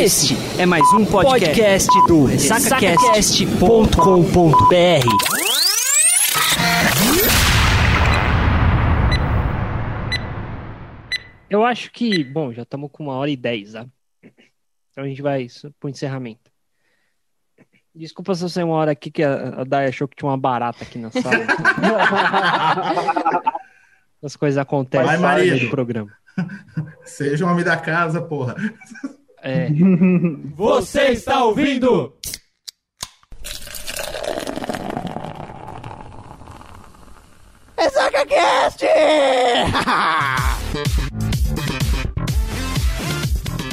[0.00, 5.06] Este é mais um podcast do ressacacast.com.br.
[11.50, 13.84] Eu acho que, bom, já estamos com uma hora e dez, tá?
[14.90, 15.46] Então a gente vai
[15.78, 16.50] pro encerramento.
[17.94, 20.38] Desculpa se eu sair uma hora aqui que a, a Dai achou que tinha uma
[20.38, 21.36] barata aqui na sala.
[24.24, 25.56] As coisas acontecem Vai, no marido.
[25.56, 26.10] meio do programa.
[27.04, 28.56] Seja um homem da casa, porra.
[29.42, 29.68] É,
[30.54, 32.14] Você está ouvindo?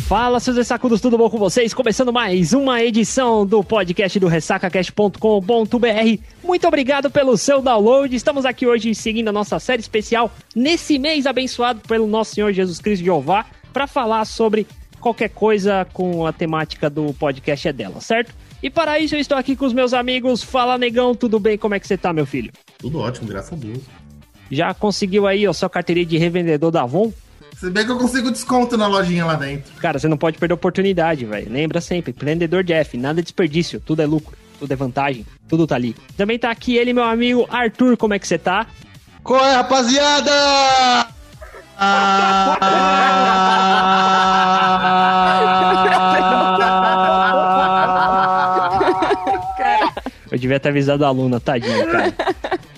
[0.08, 1.74] Fala, seus ressacudos, tudo bom com vocês?
[1.74, 6.24] Começando mais uma edição do podcast do ressacacast.com.br.
[6.42, 8.16] Muito obrigado pelo seu download.
[8.16, 12.80] Estamos aqui hoje seguindo a nossa série especial nesse mês abençoado pelo nosso Senhor Jesus
[12.80, 14.66] Cristo Jeová para falar sobre
[15.00, 18.34] qualquer coisa com a temática do podcast é dela, certo?
[18.62, 20.44] E para isso eu estou aqui com os meus amigos.
[20.44, 21.58] Fala, negão, tudo bem?
[21.58, 22.52] Como é que você tá, meu filho?
[22.78, 23.80] Tudo ótimo, graças a Deus.
[24.50, 27.12] Já conseguiu aí a sua carteirinha de revendedor da Avon?
[27.56, 29.74] Se bem que eu consigo desconto na lojinha lá dentro.
[29.76, 31.52] Cara, você não pode perder a oportunidade, velho.
[31.52, 35.76] Lembra sempre, empreendedor Jeff, nada de desperdício, tudo é lucro, tudo é vantagem, tudo tá
[35.76, 35.96] ali.
[36.16, 38.68] Também tá aqui ele, meu amigo Arthur, como é que você tá?
[39.24, 40.32] Qual é, rapaziada?
[50.32, 52.14] Eu devia ter avisado a aluna, tadinho, cara.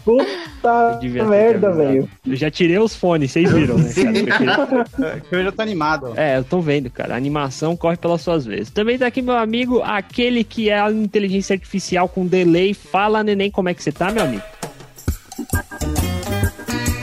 [0.04, 2.10] Puta merda, velho.
[2.26, 4.86] Eu já tirei os fones, vocês viram, né, cara?
[5.32, 6.14] Eu já tô animado.
[6.16, 7.14] É, eu tô vendo, cara.
[7.14, 8.70] A animação corre pelas suas vezes.
[8.70, 12.74] Também tá aqui meu amigo, aquele que é a inteligência artificial com delay.
[12.74, 14.44] Fala, neném, como é que você tá, meu amigo?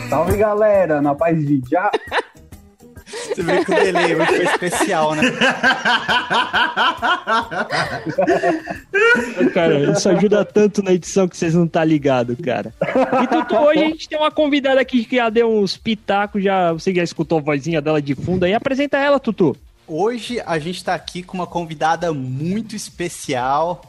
[0.09, 1.01] Salve, galera.
[1.03, 1.91] Na paz de já.
[3.07, 5.23] Você vê que o delay hoje foi especial, né?
[9.55, 12.75] Cara, isso ajuda tanto na edição que vocês não tá ligado, cara.
[13.23, 16.73] E Tutu, hoje a gente tem uma convidada aqui que já deu uns pitacos, já,
[16.73, 18.55] você já escutou a vozinha dela de fundo aí.
[18.55, 19.57] Apresenta ela, Tutu.
[19.87, 23.83] Hoje a gente tá aqui com uma convidada muito especial.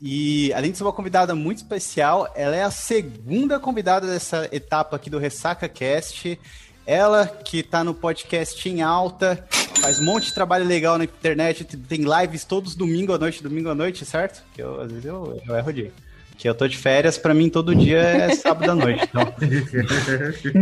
[0.00, 4.96] E além de ser uma convidada muito especial, ela é a segunda convidada dessa etapa
[4.96, 6.38] aqui do Ressaca Cast.
[6.86, 9.44] Ela que tá no podcast em alta,
[9.80, 13.68] faz um monte de trabalho legal na internet, tem lives todos domingo à noite, domingo
[13.68, 14.42] à noite, certo?
[14.54, 15.92] Que eu, às vezes eu, eu erro o dia.
[16.38, 19.04] Que eu tô de férias, pra mim todo dia é sábado à noite.
[19.04, 19.34] Então.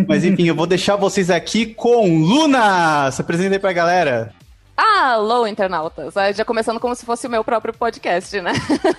[0.08, 3.10] Mas enfim, eu vou deixar vocês aqui com Luna!
[3.12, 4.32] Se apresenta aí pra galera.
[4.76, 6.12] Alô, internautas!
[6.36, 8.52] Já começando como se fosse o meu próprio podcast, né?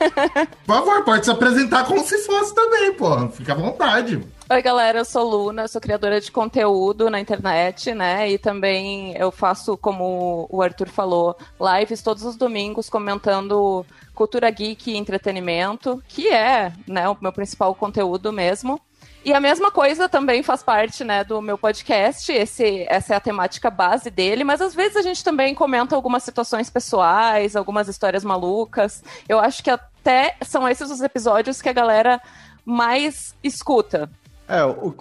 [0.65, 3.29] Por favor, pode se apresentar como se fosse também, pô.
[3.29, 4.27] Fica à vontade.
[4.49, 8.27] Oi, galera, eu sou Luna, sou criadora de conteúdo na internet, né?
[8.31, 14.89] E também eu faço, como o Arthur falou, lives todos os domingos comentando cultura geek
[14.89, 18.81] e entretenimento, que é né, o meu principal conteúdo mesmo.
[19.27, 23.19] E a mesma coisa também faz parte né, do meu podcast, esse, essa é a
[23.19, 28.23] temática base dele, mas às vezes a gente também comenta algumas situações pessoais, algumas histórias
[28.23, 29.03] malucas.
[29.27, 32.21] Eu acho que até são esses os episódios que a galera
[32.63, 34.09] mais escuta.
[34.47, 34.95] É, o,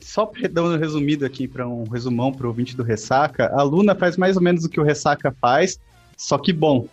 [0.00, 4.16] só dar um resumido aqui para um resumão pro ouvinte do Ressaca, a Luna faz
[4.16, 5.76] mais ou menos o que o Ressaca faz,
[6.16, 6.86] só que bom,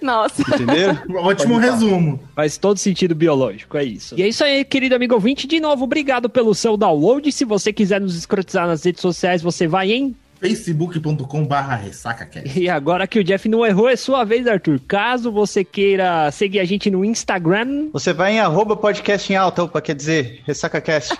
[0.00, 0.42] Nossa.
[0.42, 0.96] entendeu?
[1.22, 2.20] Ótimo resumo.
[2.34, 4.14] Faz todo sentido biológico, é isso.
[4.16, 5.46] E é isso aí, querido amigo ouvinte.
[5.46, 7.30] De novo, obrigado pelo seu download.
[7.32, 11.82] Se você quiser nos escrotizar nas redes sociais, você vai em facebook.com barra.
[12.54, 14.80] E agora que o Jeff não errou, é sua vez, Arthur.
[14.86, 19.64] Caso você queira seguir a gente no Instagram, Você vai em arroba podcast em alta,
[19.64, 21.14] opa, quer dizer, RessacaCast.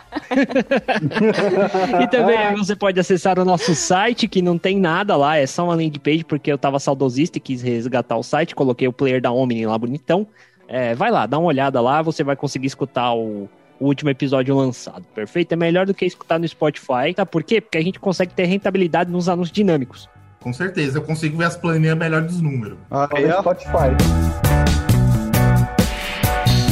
[2.02, 5.64] e também você pode acessar o nosso site, que não tem nada lá, é só
[5.64, 9.20] uma landing page, porque eu tava saudosista e quis resgatar o site, coloquei o player
[9.20, 10.26] da Omni lá bonitão.
[10.68, 13.48] É, vai lá, dá uma olhada lá, você vai conseguir escutar o,
[13.78, 15.52] o último episódio lançado, perfeito?
[15.52, 17.24] É melhor do que escutar no Spotify, tá?
[17.24, 17.60] Por quê?
[17.60, 20.08] Porque a gente consegue ter rentabilidade nos anúncios dinâmicos.
[20.40, 22.78] Com certeza, eu consigo ver as planilhas melhor dos números.
[22.90, 23.40] No ó.
[23.40, 23.96] Spotify.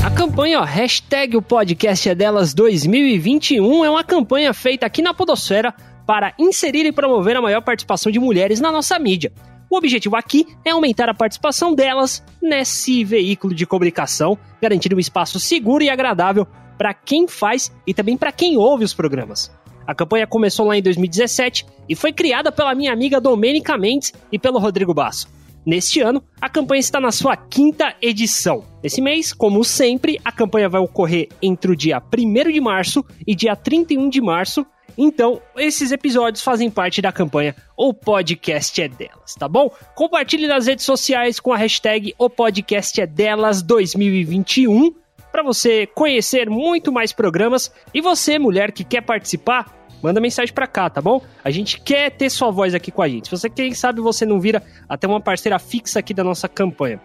[0.05, 5.12] A campanha, ó, hashtag o podcast é delas 2021 é uma campanha feita aqui na
[5.12, 5.75] Podosfera
[6.06, 9.32] para inserir e promover a maior participação de mulheres na nossa mídia.
[9.70, 15.40] O objetivo aqui é aumentar a participação delas nesse veículo de comunicação, garantindo um espaço
[15.40, 16.46] seguro e agradável
[16.76, 19.50] para quem faz e também para quem ouve os programas.
[19.87, 24.38] A campanha começou lá em 2017 e foi criada pela minha amiga Domênica Mendes e
[24.38, 25.29] pelo Rodrigo Basso.
[25.67, 28.65] Neste ano, a campanha está na sua quinta edição.
[28.82, 33.35] Esse mês, como sempre, a campanha vai ocorrer entre o dia 1 de março e
[33.35, 34.67] dia 31 de março.
[34.97, 39.71] Então, esses episódios fazem parte da campanha O Podcast é Delas, tá bom?
[39.94, 45.03] Compartilhe nas redes sociais com a hashtag O Podcast é Delas 2021
[45.34, 47.72] para você conhecer muito mais programas.
[47.92, 49.66] E você, mulher que quer participar,
[50.00, 51.20] manda mensagem para cá, tá bom?
[51.42, 53.25] A gente quer ter sua voz aqui com a gente.
[53.25, 57.00] Se você, quem sabe, você não vira até uma parceira fixa aqui da nossa campanha.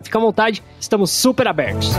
[0.00, 1.90] Fica à vontade, estamos super abertos.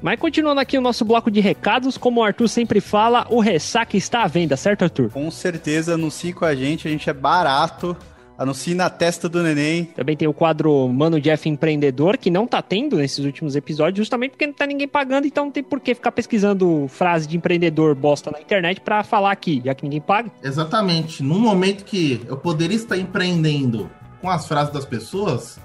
[0.00, 3.94] Mas continuando aqui o nosso bloco de recados, como o Arthur sempre fala, o Ressaca
[3.94, 5.10] está à venda, certo, Arthur?
[5.10, 7.94] Com certeza, anuncie com a gente, a gente é barato.
[8.38, 9.84] Anuncie na testa do neném.
[9.84, 14.32] Também tem o quadro Mano Jeff Empreendedor, que não tá tendo nesses últimos episódios, justamente
[14.32, 17.94] porque não tá ninguém pagando, então não tem por que ficar pesquisando frase de empreendedor
[17.94, 20.30] bosta na internet para falar aqui, já que ninguém paga.
[20.42, 21.22] Exatamente.
[21.22, 23.90] No momento que eu poderia estar empreendendo
[24.20, 25.58] com as frases das pessoas,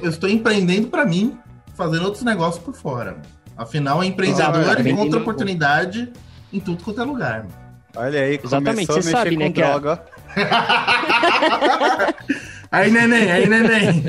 [0.00, 1.36] eu estou empreendendo para mim,
[1.74, 3.20] fazendo outros negócios por fora.
[3.56, 6.12] Afinal, é empreendedor Exato, encontra oportunidade
[6.52, 7.61] em tudo quanto é lugar.
[7.96, 10.02] Olha aí, Exatamente, começou a você mexer sabe, com né, que a- droga.
[12.72, 14.02] Aí, neném, aí, neném.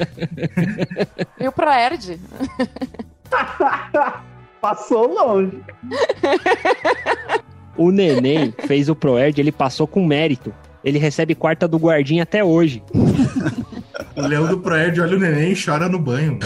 [1.38, 2.18] E o Proerd?
[4.62, 5.60] Passou longe.
[7.76, 10.54] O neném fez o Proerd, ele passou com mérito.
[10.82, 12.82] Ele recebe quarta do guardinha até hoje.
[14.16, 16.38] O Leão do Proerd olha o neném e chora no banho.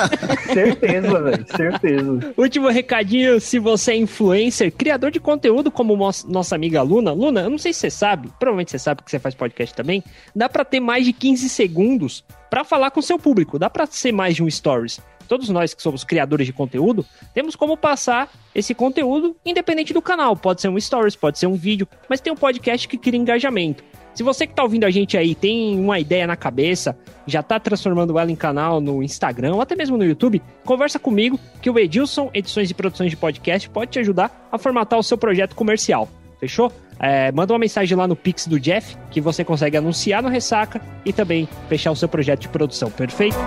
[0.52, 1.46] Certeza, velho.
[1.54, 2.34] Certeza.
[2.36, 5.96] Último recadinho, se você é influencer, criador de conteúdo como
[6.26, 7.12] nossa amiga Luna.
[7.12, 10.02] Luna, eu não sei se você sabe, provavelmente você sabe que você faz podcast também,
[10.34, 13.86] dá pra ter mais de 15 segundos pra falar com o seu público, dá pra
[13.86, 15.00] ser mais de um stories.
[15.28, 20.34] Todos nós que somos criadores de conteúdo, temos como passar esse conteúdo independente do canal.
[20.36, 23.84] Pode ser um stories, pode ser um vídeo, mas tem um podcast que cria engajamento.
[24.20, 26.94] Se você que tá ouvindo a gente aí tem uma ideia na cabeça,
[27.26, 31.40] já tá transformando ela em canal no Instagram ou até mesmo no YouTube, conversa comigo
[31.62, 35.16] que o Edilson Edições e Produções de Podcast pode te ajudar a formatar o seu
[35.16, 36.06] projeto comercial.
[36.38, 36.70] Fechou?
[36.98, 40.82] É, manda uma mensagem lá no Pix do Jeff que você consegue anunciar no Ressaca
[41.02, 43.38] e também fechar o seu projeto de produção, perfeito?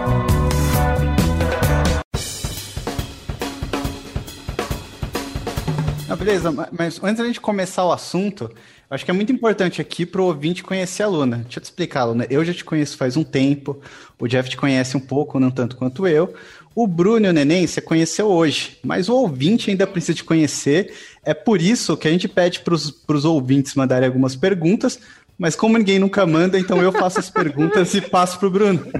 [6.23, 8.49] Beleza, ma- mas antes da gente começar o assunto,
[8.89, 11.37] acho que é muito importante aqui pro ouvinte conhecer a Luna.
[11.43, 12.25] Deixa eu te explicar, Luna.
[12.29, 13.79] Eu já te conheço faz um tempo,
[14.19, 16.33] o Jeff te conhece um pouco, não tanto quanto eu.
[16.75, 20.93] O Bruno e o Neném você conheceu hoje, mas o ouvinte ainda precisa te conhecer.
[21.23, 24.99] É por isso que a gente pede pros, pros ouvintes mandarem algumas perguntas,
[25.37, 28.85] mas como ninguém nunca manda, então eu faço as perguntas e passo pro Bruno.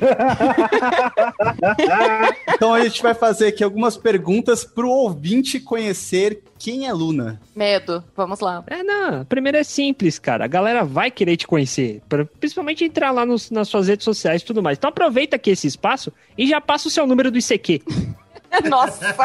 [2.56, 7.42] Então a gente vai fazer aqui algumas perguntas pro ouvinte conhecer quem é Luna.
[7.56, 8.02] Medo.
[8.16, 8.64] Vamos lá.
[8.68, 10.46] É, não, primeiro é simples, cara.
[10.46, 12.02] A galera vai querer te conhecer.
[12.08, 14.78] pra- Principalmente entrar lá nos- nas suas redes sociais e tudo mais.
[14.78, 17.82] Então aproveita aqui esse espaço e já passa o seu número do ICQ.
[18.70, 19.16] Nossa!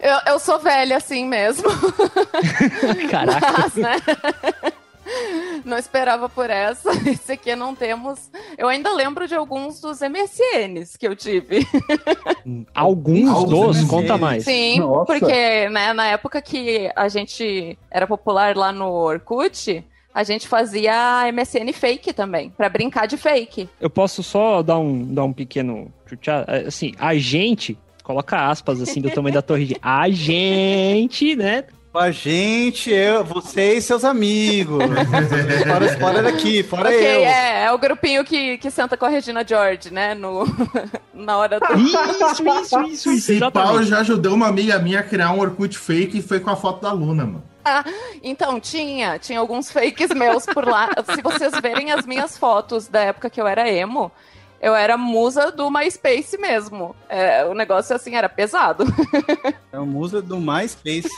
[0.00, 1.64] eu, eu sou velha assim mesmo.
[3.10, 3.52] Caraca.
[3.58, 3.96] Mas, né?
[5.64, 6.90] Não esperava por essa.
[7.08, 8.30] Esse aqui não temos.
[8.56, 11.66] Eu ainda lembro de alguns dos MSNs que eu tive.
[12.74, 14.44] Alguns Alguns dos, conta mais.
[14.44, 15.04] Sim, Nossa.
[15.04, 19.84] porque né, na época que a gente era popular lá no Orkut,
[20.14, 23.68] a gente fazia MSN fake também, pra brincar de fake.
[23.80, 26.44] Eu posso só dar um, dar um pequeno chutear?
[26.48, 31.64] É, Assim, a gente, coloca aspas assim do tamanho da torre de a gente, né?
[31.94, 34.78] A gente, eu, você e seus amigos.
[35.66, 37.20] fora, fora daqui, fora ok, eu.
[37.24, 40.14] é, é o grupinho que, que senta com a Regina George, né?
[40.14, 40.44] No,
[41.12, 41.66] na hora do.
[41.78, 41.98] Isso,
[42.44, 43.26] isso, isso, isso.
[43.26, 43.88] Se pau, eu Exatamente.
[43.88, 46.82] já ajudei uma amiga minha a criar um Orkut fake e foi com a foto
[46.82, 47.42] da Luna, mano.
[48.22, 50.88] Então, tinha, tinha alguns fakes meus por lá.
[51.14, 54.10] Se vocês verem as minhas fotos da época que eu era emo,
[54.60, 56.94] eu era musa do MySpace mesmo.
[57.08, 58.84] É, o negócio, assim, era pesado.
[59.70, 61.10] É musa do MySpace.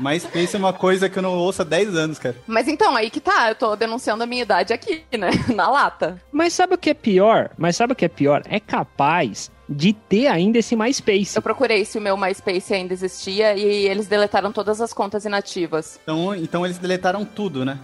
[0.00, 2.34] MySpace é uma coisa que eu não ouço há 10 anos, cara.
[2.46, 5.30] Mas então, aí que tá, eu tô denunciando a minha idade aqui, né?
[5.54, 6.20] Na lata.
[6.32, 7.50] Mas sabe o que é pior?
[7.58, 8.42] Mas sabe o que é pior?
[8.46, 11.36] É capaz de ter ainda esse MySpace.
[11.36, 16.00] Eu procurei se o meu MySpace ainda existia e eles deletaram todas as contas inativas.
[16.02, 17.78] Então, então eles deletaram tudo, né?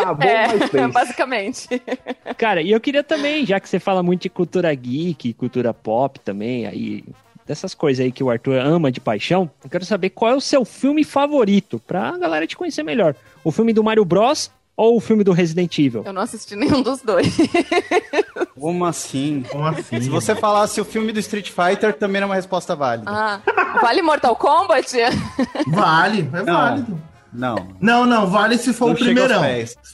[0.00, 0.92] Acabou É, o MySpace.
[0.92, 1.82] basicamente.
[2.36, 6.18] Cara, e eu queria também, já que você fala muito de cultura geek, cultura pop
[6.20, 7.04] também, aí
[7.46, 10.40] dessas coisas aí que o Arthur ama de paixão, eu quero saber qual é o
[10.40, 13.14] seu filme favorito, pra galera te conhecer melhor.
[13.42, 16.04] O filme do Mario Bros ou o filme do Resident Evil?
[16.06, 17.36] Eu não assisti nenhum dos dois.
[18.58, 19.44] Como assim?
[19.50, 20.00] Como assim?
[20.00, 23.10] Se você falasse o filme do Street Fighter, também era uma resposta válida.
[23.10, 23.40] Ah,
[23.82, 24.96] vale Mortal Kombat?
[25.66, 26.54] Vale, é Não.
[26.54, 27.02] válido.
[27.38, 27.68] Não.
[27.80, 29.40] Não, não, vale se for Não o primeirão.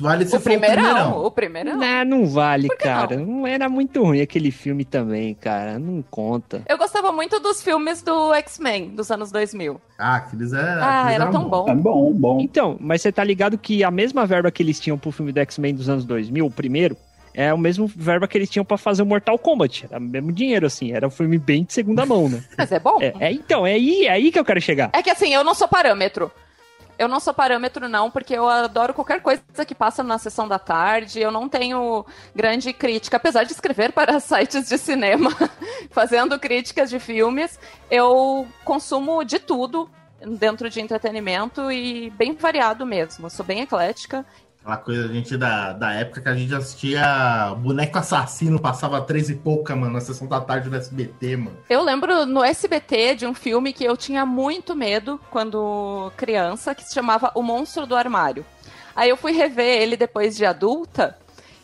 [0.01, 1.25] Vale se O for o primeirão, primeirão.
[1.27, 1.77] o primeirão.
[1.77, 3.17] Não, não vale, cara.
[3.19, 3.47] Não?
[3.47, 5.79] Era muito ruim aquele filme também, cara.
[5.79, 6.63] Não conta.
[6.67, 9.79] Eu gostava muito dos filmes do X-Men dos anos 2000.
[9.99, 10.59] Ah, aqueles é.
[10.59, 11.67] Ah, aqueles era eram tão bons.
[11.67, 11.71] bom.
[11.71, 12.41] É bom, bom.
[12.41, 15.39] Então, mas você tá ligado que a mesma verba que eles tinham pro filme do
[15.41, 16.97] X-Men dos anos 2000, o primeiro,
[17.35, 19.87] é o mesmo verba que eles tinham pra fazer o Mortal Kombat.
[19.91, 20.93] Era o mesmo dinheiro, assim.
[20.93, 22.43] Era um filme bem de segunda mão, né?
[22.57, 22.97] Mas é bom.
[23.03, 24.89] É, é, então, é aí, é aí que eu quero chegar.
[24.95, 26.31] É que assim, eu não sou parâmetro.
[26.99, 30.59] Eu não sou parâmetro, não, porque eu adoro qualquer coisa que passa na sessão da
[30.59, 31.21] tarde.
[31.21, 35.31] Eu não tenho grande crítica, apesar de escrever para sites de cinema,
[35.91, 37.59] fazendo críticas de filmes.
[37.91, 39.91] Eu consumo de tudo
[40.39, 43.27] dentro de entretenimento e bem variado mesmo.
[43.27, 44.25] Eu sou bem eclética.
[44.65, 49.29] Aquela coisa, a gente, da, da época que a gente assistia Boneco Assassino, passava três
[49.29, 51.59] e pouca, mano, na sessão da tarde do SBT, mano.
[51.69, 56.83] Eu lembro no SBT de um filme que eu tinha muito medo quando criança, que
[56.83, 58.43] se chamava O Monstro do Armário.
[58.97, 61.15] Aí eu fui rever ele depois de adulta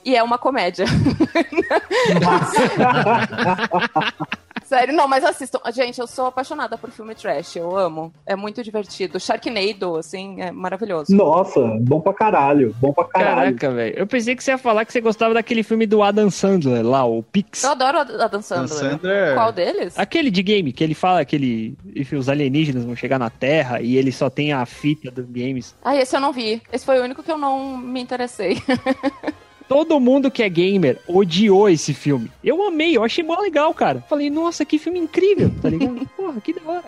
[0.04, 0.84] e é uma comédia.
[4.70, 5.58] Sério, não, mas assistam.
[5.72, 8.12] Gente, eu sou apaixonada por filme trash, eu amo.
[8.24, 9.18] É muito divertido.
[9.18, 11.12] Sharknado, assim, é maravilhoso.
[11.12, 12.72] Nossa, bom pra caralho.
[12.80, 13.56] Bom pra caralho.
[13.56, 13.98] Caraca, velho.
[13.98, 17.04] Eu pensei que você ia falar que você gostava daquele filme do Adam Sandler lá,
[17.04, 17.64] o Pix.
[17.64, 18.68] Eu adoro a Dan Dan Sandler.
[18.68, 19.34] Sandler.
[19.34, 19.98] Qual deles?
[19.98, 23.80] Aquele de game, que ele fala que ele, enfim, os alienígenas vão chegar na Terra
[23.80, 25.74] e ele só tem a fita dos games.
[25.82, 26.62] Ah, esse eu não vi.
[26.72, 28.62] Esse foi o único que eu não me interessei.
[29.70, 32.28] Todo mundo que é gamer odiou esse filme.
[32.42, 34.00] Eu amei, eu achei mó legal, cara.
[34.08, 36.04] Falei, nossa, que filme incrível, tá ligado?
[36.16, 36.84] Porra, que da hora.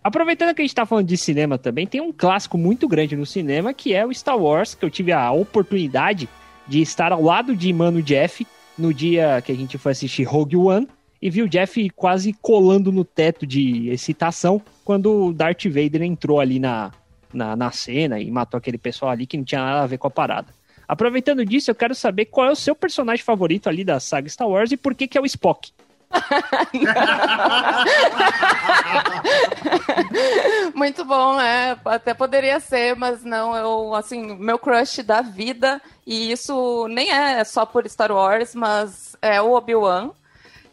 [0.00, 3.26] Aproveitando que a gente tá falando de cinema também, tem um clássico muito grande no
[3.26, 6.28] cinema que é o Star Wars, que eu tive a oportunidade
[6.68, 8.46] de estar ao lado de Mano Jeff
[8.78, 10.86] no dia que a gente foi assistir Rogue One
[11.20, 16.38] e viu o Jeff quase colando no teto de excitação quando o Darth Vader entrou
[16.38, 16.92] ali na,
[17.34, 20.06] na, na cena e matou aquele pessoal ali que não tinha nada a ver com
[20.06, 20.59] a parada.
[20.90, 24.48] Aproveitando disso, eu quero saber qual é o seu personagem favorito ali da saga Star
[24.48, 25.70] Wars e por que que é o Spock.
[30.74, 31.78] Muito bom, é.
[31.84, 37.44] Até poderia ser, mas não, eu, assim, meu crush da vida, e isso nem é
[37.44, 40.10] só por Star Wars, mas é o Obi-Wan.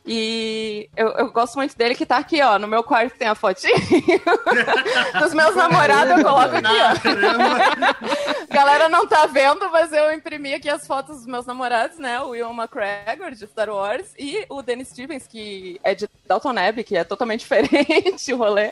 [0.09, 2.57] E eu, eu gosto muito dele que tá aqui, ó.
[2.57, 3.75] No meu quarto tem a fotinho
[5.19, 8.53] dos meus namorados, eu coloco aqui, ó.
[8.53, 12.21] Galera não tá vendo, mas eu imprimi aqui as fotos dos meus namorados, né?
[12.21, 16.85] O Will McGregor, de Star Wars, e o Dennis Stevens, que é de Dalton Neb,
[16.85, 18.71] que é totalmente diferente o rolê.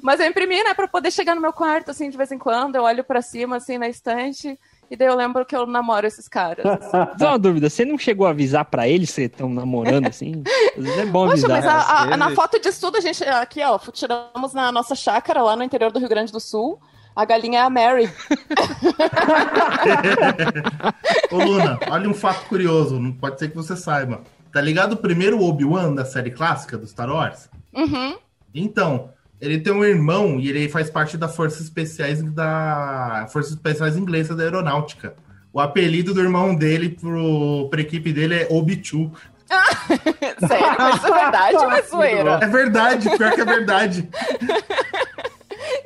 [0.00, 2.76] Mas eu imprimi, né, pra poder chegar no meu quarto, assim, de vez em quando.
[2.76, 4.56] Eu olho pra cima, assim, na estante,
[4.90, 6.64] e daí eu lembro que eu namoro esses caras.
[7.18, 10.42] Só uma dúvida, você não chegou a avisar pra eles que vocês estão namorando assim?
[10.76, 11.50] Às vezes é bom Poxa, avisar.
[11.50, 15.42] mas a- a- na foto de estudo, a gente, aqui, ó, tiramos na nossa chácara
[15.42, 16.80] lá no interior do Rio Grande do Sul.
[17.16, 18.08] A galinha é a Mary.
[21.30, 24.22] Ô, Luna, olha um fato curioso, não pode ser que você saiba.
[24.52, 27.48] Tá ligado o primeiro Obi-Wan da série clássica do Star Wars?
[27.74, 28.16] Uhum.
[28.54, 33.96] Então, ele tem um irmão e ele faz parte das Forças Especiais da Forças Especiais
[33.96, 35.14] Inglesas da Aeronáutica.
[35.52, 39.10] O apelido do irmão dele pro, pra equipe dele é Obi-Chu.
[40.46, 42.38] Sério, mas isso é verdade ou é zoeira?
[42.42, 44.08] É verdade, pior que é verdade.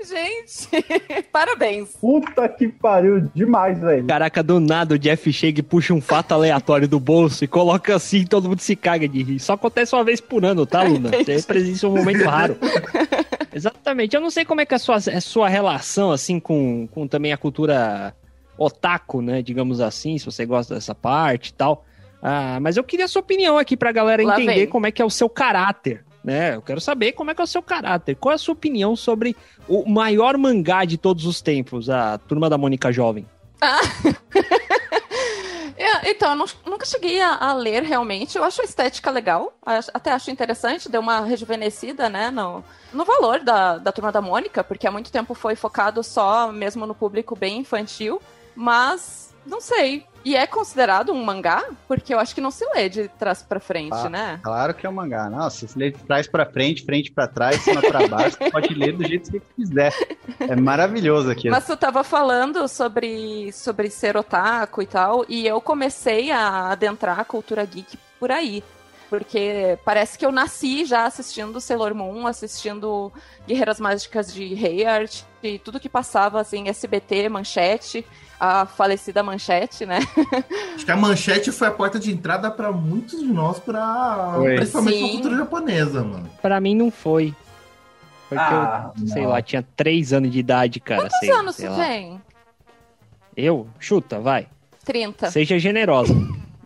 [0.04, 0.68] Gente,
[1.32, 1.90] parabéns.
[2.00, 4.06] Puta que pariu demais, velho.
[4.06, 7.94] Caraca, do nada o Jeff chega e puxa um fato aleatório do bolso e coloca
[7.94, 9.38] assim e todo mundo se caga de rir.
[9.38, 11.08] Só acontece uma vez por ano, tá, Luna?
[11.08, 11.38] Entendi.
[11.40, 12.56] Você presencia um momento raro.
[13.52, 14.16] Exatamente.
[14.16, 17.06] Eu não sei como é que é a sua, a sua relação, assim, com, com
[17.06, 18.14] também a cultura
[18.56, 19.42] otaku, né?
[19.42, 21.84] Digamos assim, se você gosta dessa parte e tal.
[22.22, 24.66] Ah, mas eu queria a sua opinião aqui pra galera Lá entender vem.
[24.68, 26.54] como é que é o seu caráter, né?
[26.56, 28.14] Eu quero saber como é que é o seu caráter.
[28.16, 29.36] Qual é a sua opinião sobre
[29.68, 33.26] o maior mangá de todos os tempos, a Turma da Mônica Jovem?
[35.74, 38.36] É, então, eu não- nunca cheguei a, a ler realmente.
[38.38, 39.52] Eu acho a estética legal.
[39.64, 42.62] acho- Até acho interessante, deu uma rejuvenescida, né, no,
[42.92, 46.86] no valor da, da Turma da Mônica, porque há muito tempo foi focado só mesmo
[46.86, 48.20] no público bem infantil.
[48.54, 50.06] Mas, não sei.
[50.24, 51.64] E é considerado um mangá?
[51.88, 54.08] Porque eu acho que não se lê de trás pra frente, Ah.
[54.08, 54.40] né?
[54.42, 55.28] Claro que é um mangá.
[55.28, 58.72] Nossa, se lê de trás pra frente, frente pra trás, cima pra baixo, você pode
[58.74, 59.92] ler do jeito que você quiser.
[60.40, 61.50] É maravilhoso aqui.
[61.50, 67.18] Mas tu tava falando sobre, sobre ser otaku e tal, e eu comecei a adentrar
[67.20, 68.62] a cultura geek por aí.
[69.12, 73.12] Porque parece que eu nasci já assistindo Sailor Moon, assistindo
[73.46, 78.06] Guerreiras Mágicas de Heart, e tudo que passava, assim, SBT, Manchete,
[78.40, 79.98] a falecida Manchete, né?
[80.74, 84.56] Acho que a manchete foi a porta de entrada pra muitos de nós, pra, Foi.
[84.56, 85.02] principalmente Sim.
[85.02, 86.30] pra cultura japonesa, mano.
[86.40, 87.34] Pra mim não foi.
[88.30, 89.28] Porque Ah, eu, sei não.
[89.28, 91.02] lá, tinha três anos de idade, cara.
[91.02, 91.84] Quantos sei, anos sei tu lá.
[91.84, 92.22] tem?
[93.36, 93.68] Eu?
[93.78, 94.48] Chuta, vai.
[94.86, 95.30] 30.
[95.30, 96.14] Seja generosa.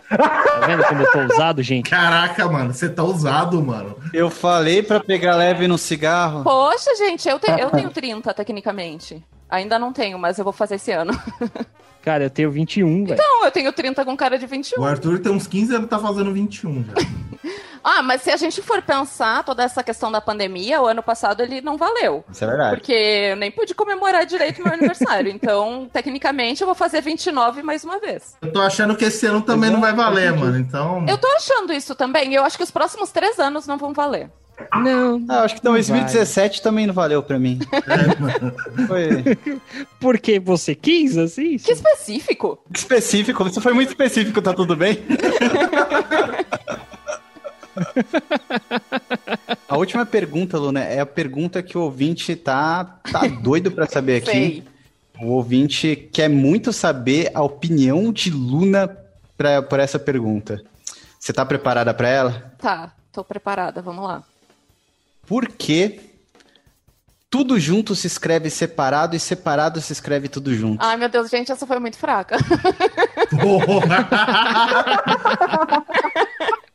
[0.09, 1.91] Tá vendo como eu tô ousado, gente?
[1.91, 3.97] Caraca, mano, você tá usado, mano.
[4.13, 6.43] Eu falei pra pegar leve no cigarro.
[6.45, 9.23] Poxa, gente, eu, te- eu tenho 30, tecnicamente.
[9.49, 11.13] Ainda não tenho, mas eu vou fazer esse ano.
[12.03, 13.19] Cara, eu tenho 21, velho.
[13.21, 14.81] Não, eu tenho 30 com cara de 21.
[14.81, 16.93] O Arthur tem uns 15 anos, tá fazendo 21 já.
[17.89, 21.41] Ah, mas se a gente for pensar toda essa questão da pandemia, o ano passado
[21.41, 22.25] ele não valeu.
[22.29, 22.77] Isso é verdade.
[22.79, 25.31] Porque eu nem pude comemorar direito meu aniversário.
[25.31, 28.37] Então, tecnicamente, eu vou fazer 29 mais uma vez.
[28.43, 30.59] Eu tô achando que esse ano também não vai valer, mano.
[30.59, 31.07] Então.
[31.09, 32.33] Eu tô achando isso também.
[32.33, 34.31] e Eu acho que os próximos três anos não vão valer.
[34.83, 35.25] Não.
[35.29, 37.59] Ah, acho que Não 2017 também não valeu pra mim.
[37.73, 38.87] É.
[38.87, 39.39] Foi
[40.01, 41.57] Porque você quis, assim?
[41.59, 42.59] Que específico.
[42.75, 44.99] específico, você foi muito específico, tá tudo bem?
[49.69, 54.17] A última pergunta, Luna, é a pergunta que o ouvinte tá, tá doido pra saber
[54.17, 54.31] aqui.
[54.31, 54.65] Sei.
[55.21, 58.97] O ouvinte quer muito saber a opinião de Luna
[59.37, 60.63] pra, por essa pergunta.
[61.19, 62.55] Você tá preparada pra ela?
[62.59, 64.23] Tá, tô preparada, vamos lá.
[65.27, 66.01] Por que
[67.29, 70.85] tudo junto se escreve separado e separado se escreve tudo junto?
[70.85, 72.37] Ai, meu Deus, gente, essa foi muito fraca.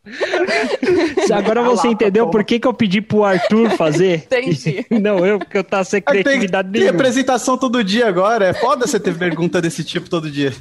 [1.31, 4.23] Agora você entendeu por que, que eu pedi pro Arthur fazer?
[4.31, 4.85] Entendi.
[4.99, 6.97] Não, eu, porque eu tava sem Tem, criatividade tem nenhuma.
[6.97, 8.45] apresentação todo dia agora.
[8.45, 10.51] É foda você ter pergunta desse tipo todo dia.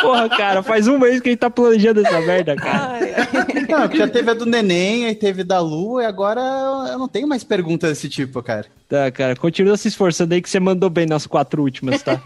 [0.00, 2.92] Porra, cara, faz um mês que a gente tá planejando essa merda, cara.
[2.92, 3.66] Ai, ai.
[3.68, 6.40] Não, já teve a do neném, aí teve da Lu, e agora
[6.90, 8.66] eu não tenho mais perguntas desse tipo, cara.
[8.88, 12.20] Tá, cara, continua se esforçando aí que você mandou bem nas quatro últimas, tá?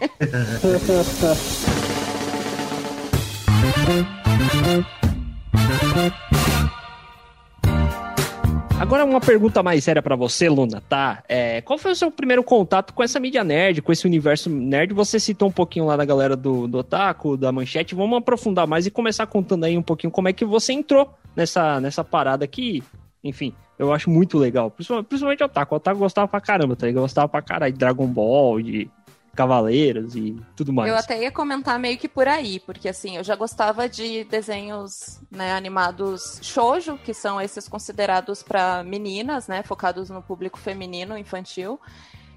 [8.89, 11.23] Agora uma pergunta mais séria pra você, Luna, tá?
[11.29, 14.95] É, qual foi o seu primeiro contato com essa mídia nerd, com esse universo nerd?
[14.95, 17.93] Você citou um pouquinho lá da galera do, do Otaku, da Manchete.
[17.93, 21.79] Vamos aprofundar mais e começar contando aí um pouquinho como é que você entrou nessa,
[21.79, 22.83] nessa parada aqui.
[23.23, 24.71] Enfim, eu acho muito legal.
[24.71, 25.75] Principalmente, principalmente Otaku.
[25.75, 26.87] Otaku gostava pra caramba, tá?
[26.87, 27.03] ligado?
[27.03, 28.89] gostava pra caralho de Dragon Ball, de
[29.35, 30.89] Cavaleiros e tudo mais.
[30.89, 35.19] Eu até ia comentar meio que por aí, porque assim, eu já gostava de desenhos
[35.31, 41.79] né, animados shoujo, que são esses considerados para meninas, né, focados no público feminino, infantil,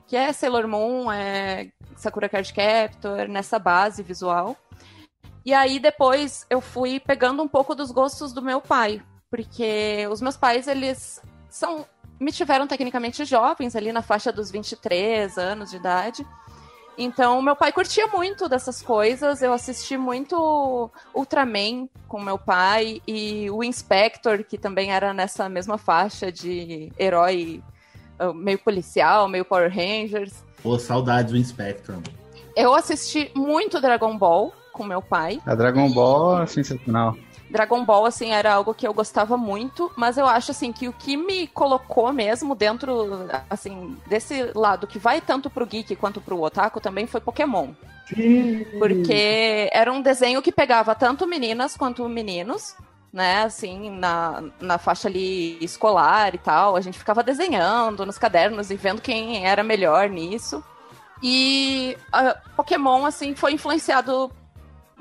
[0.06, 4.56] que é Sailor Moon, é Sakura Card Captor, nessa base visual.
[5.44, 10.20] E aí depois eu fui pegando um pouco dos gostos do meu pai, porque os
[10.20, 11.84] meus pais, eles são
[12.22, 16.26] me tiveram tecnicamente jovens, ali na faixa dos 23 anos de idade.
[16.96, 19.42] Então, meu pai curtia muito dessas coisas.
[19.42, 25.78] Eu assisti muito Ultraman com meu pai e o Inspector, que também era nessa mesma
[25.78, 27.62] faixa de herói
[28.20, 30.44] uh, meio policial, meio Power Rangers.
[30.62, 31.96] Pô, saudades do Inspector.
[32.54, 35.40] Eu assisti muito Dragon Ball com meu pai.
[35.46, 37.16] A Dragon Ball é sensacional.
[37.52, 40.92] Dragon Ball, assim, era algo que eu gostava muito, mas eu acho, assim, que o
[40.92, 46.40] que me colocou mesmo dentro, assim, desse lado que vai tanto pro geek quanto pro
[46.40, 47.68] otaku também foi Pokémon.
[48.78, 52.74] Porque era um desenho que pegava tanto meninas quanto meninos,
[53.12, 56.74] né, assim, na, na faixa ali escolar e tal.
[56.74, 60.64] A gente ficava desenhando nos cadernos e vendo quem era melhor nisso.
[61.22, 64.32] E a Pokémon, assim, foi influenciado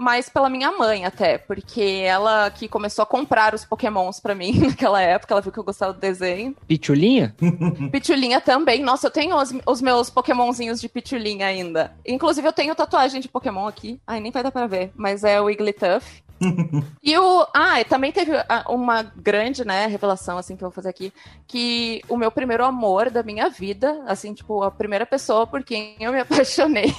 [0.01, 4.57] mais pela minha mãe até, porque ela que começou a comprar os pokémons pra mim
[4.67, 6.55] naquela época, ela viu que eu gostava do desenho.
[6.67, 7.35] Pitulinha?
[7.91, 11.93] Pitulinha também, nossa, eu tenho os, os meus pokémonzinhos de pitulinha ainda.
[12.05, 15.39] Inclusive eu tenho tatuagem de pokémon aqui, ai nem vai dar pra ver, mas é
[15.39, 16.23] o Wigglytuff.
[17.03, 17.47] e o.
[17.53, 18.31] Ah, também teve
[18.67, 21.13] uma grande, né, revelação, assim, que eu vou fazer aqui.
[21.47, 25.95] Que o meu primeiro amor da minha vida, assim, tipo, a primeira pessoa por quem
[25.99, 26.91] eu me apaixonei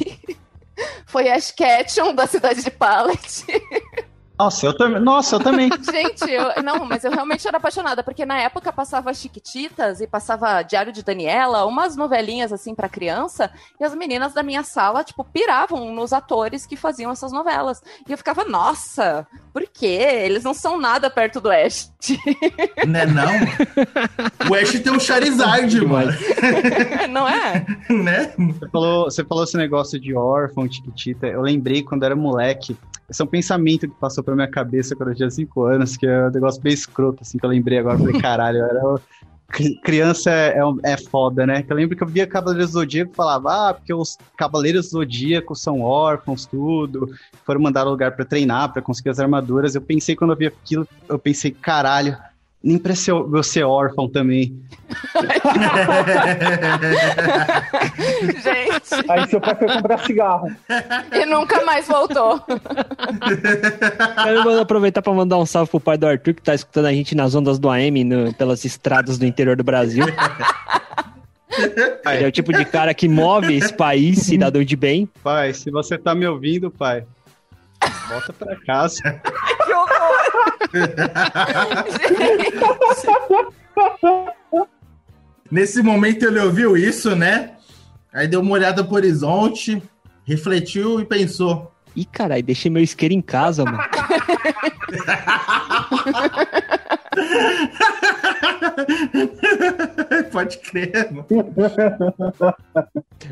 [1.06, 3.44] foi Ash Ketchum, da cidade de Pallet.
[4.38, 5.00] Nossa, eu também.
[5.00, 5.70] Nossa, eu também.
[5.92, 10.62] Gente, eu, não, mas eu realmente era apaixonada, porque na época passava Chiquititas e passava
[10.62, 15.22] Diário de Daniela, umas novelinhas assim pra criança, e as meninas da minha sala, tipo,
[15.22, 17.82] piravam nos atores que faziam essas novelas.
[18.08, 19.98] E eu ficava, nossa, por quê?
[20.24, 21.92] Eles não são nada perto do Ash.
[22.86, 24.50] Né, não?
[24.50, 26.12] O Ash tem um Charizard, mano.
[27.08, 27.64] não é?
[27.88, 28.32] né?
[28.36, 31.26] Você falou, você falou esse negócio de órfão, tiquitita.
[31.26, 32.76] Eu lembrei quando era moleque.
[33.08, 36.06] Esse é um pensamento que passou pra minha cabeça quando eu tinha 5 anos, que
[36.06, 37.96] é um negócio bem escroto, assim, que eu lembrei agora.
[37.96, 39.00] Eu Falei, caralho, eu era.
[39.52, 41.64] Cri- Criança é, é, é foda, né?
[41.68, 44.90] Eu lembro que eu via Cavaleiros do Zodíaco e falava, ah, porque os Cavaleiros do
[44.92, 47.08] Zodíaco são órfãos, tudo,
[47.44, 49.74] foram mandados ao lugar pra treinar, pra conseguir as armaduras.
[49.74, 52.16] Eu pensei, quando eu vi aquilo, eu pensei, caralho,
[52.64, 54.56] Nem pra ser, eu ser órfão também.
[58.42, 60.48] Gente, Aí seu pai foi comprar cigarro.
[61.12, 62.40] e nunca mais voltou.
[64.22, 67.14] Quero aproveitar pra mandar um salve pro pai do Arthur, que tá escutando a gente
[67.14, 70.04] nas ondas do AM, no- pelas estradas do interior do Brasil.
[72.06, 75.08] Ele é o tipo de cara que move esse país, cidadão de bem.
[75.22, 77.04] Pai, se você tá me ouvindo, pai,
[78.08, 79.20] volta pra casa.
[79.64, 80.22] Que horror!
[85.50, 87.52] Nesse momento ele ouviu isso, né?
[88.12, 89.80] Aí deu uma olhada pro horizonte,
[90.24, 93.78] refletiu e pensou: Ih, caralho, deixei meu isqueiro em casa, mano.
[100.32, 101.26] Pode crer, mano.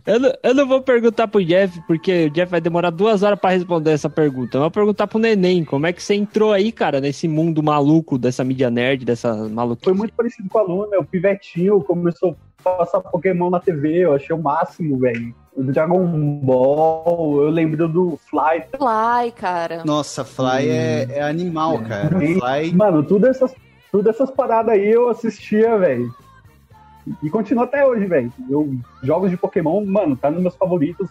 [0.06, 3.38] Eu não, eu não vou perguntar pro Jeff, porque o Jeff vai demorar duas horas
[3.38, 4.56] pra responder essa pergunta.
[4.56, 8.18] Eu vou perguntar pro Neném, como é que você entrou aí, cara, nesse mundo maluco
[8.18, 9.84] dessa mídia nerd, dessa maluquice?
[9.84, 14.14] Foi muito parecido com a Luna, o Pivetinho começou a passar Pokémon na TV, eu
[14.14, 15.34] achei o máximo, velho.
[15.56, 16.06] O Dragon
[16.42, 18.62] Ball, eu lembro do Fly.
[18.76, 19.82] Fly, cara.
[19.84, 22.08] Nossa, Fly é, é animal, cara.
[22.08, 22.72] Fly.
[22.74, 23.54] Mano, tudo essas,
[23.90, 26.14] tudo essas paradas aí eu assistia, velho.
[27.22, 28.32] E continua até hoje, velho.
[29.02, 31.08] Jogos de Pokémon, mano, tá nos meus favoritos.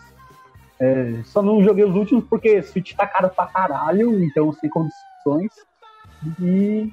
[0.79, 5.51] É, só não joguei os últimos porque Switch tá caro pra caralho, então sem condições.
[6.41, 6.91] E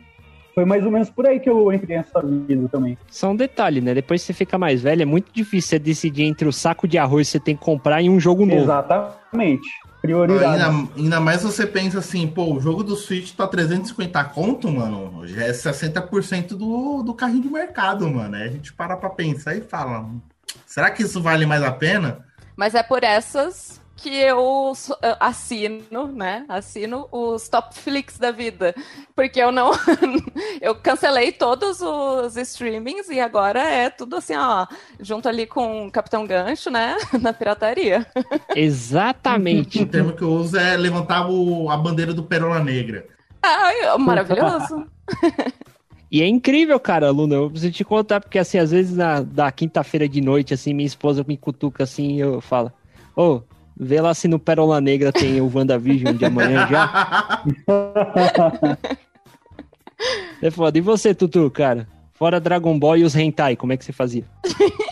[0.55, 2.99] foi mais ou menos por aí que eu entrei nessa vida também.
[3.09, 3.94] Só um detalhe, né?
[3.94, 6.99] Depois que você fica mais velho, é muito difícil você decidir entre o saco de
[6.99, 8.62] arroz que você tem que comprar e um jogo novo.
[8.62, 9.68] Exatamente.
[10.07, 10.62] Prioridade.
[10.62, 15.27] Ainda, ainda mais você pensa assim, pô, o jogo do Switch tá 350 conto, mano.
[15.27, 18.37] Já é 60% do, do carrinho de mercado, mano.
[18.37, 20.09] Aí a gente para pra pensar e fala:
[20.64, 22.25] será que isso vale mais a pena?
[22.57, 26.45] Mas é por essas que eu eu assino, né?
[26.49, 28.75] Assino os top flicks da vida.
[29.15, 29.71] Porque eu não.
[30.61, 34.67] eu cancelei todos os streamings e agora é tudo assim, ó.
[35.01, 36.97] Junto ali com o Capitão Gancho, né?
[37.21, 38.07] Na pirataria.
[38.55, 39.83] Exatamente.
[39.83, 43.07] O termo que eu uso é levantar o- a bandeira do Perola Negra.
[43.43, 44.87] Ai, maravilhoso.
[46.11, 47.35] E é incrível, cara, Luna.
[47.35, 50.87] Eu preciso te contar, porque assim, às vezes na da quinta-feira de noite, assim, minha
[50.87, 52.73] esposa me cutuca assim e eu falo,
[53.17, 53.41] ô,
[53.79, 57.43] vê lá se no Pérola Negra tem o WandaVision de amanhã já.
[60.43, 60.77] É foda.
[60.77, 61.89] E você, Tutu, cara?
[62.12, 64.25] Fora Dragon Ball e os hentai, como é que você fazia?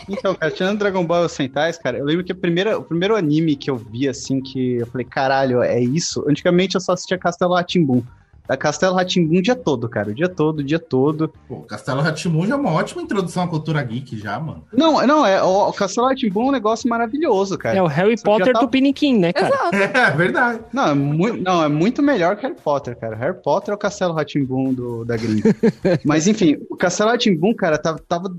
[0.07, 2.83] Então, cara, tirando Dragon Ball e os Sentais, cara, eu lembro que a primeira, o
[2.83, 6.23] primeiro anime que eu vi, assim, que eu falei, caralho, é isso?
[6.29, 8.03] Antigamente eu só assistia Castelo Ratimbum.
[8.47, 11.33] Da Castelo Ratimbum o dia todo, cara, o dia todo, o dia todo.
[11.47, 14.63] Pô, Castelo Ratimun já é uma ótima introdução à cultura geek, já, mano.
[14.71, 17.77] Não, não, é, o, o Castelo Ratimbum é um negócio maravilhoso, cara.
[17.77, 19.47] É o Harry Só Potter tá- do Piniquim, né, cara?
[19.47, 19.75] Exato.
[20.05, 20.59] É verdade.
[20.71, 23.15] Não, é muito, não, é muito melhor que Harry Potter, cara.
[23.15, 25.55] Harry Potter é o Castelo Ratimbum do da gringa.
[26.05, 28.35] Mas enfim, o Castelo Ratimbum, cara, tava, tava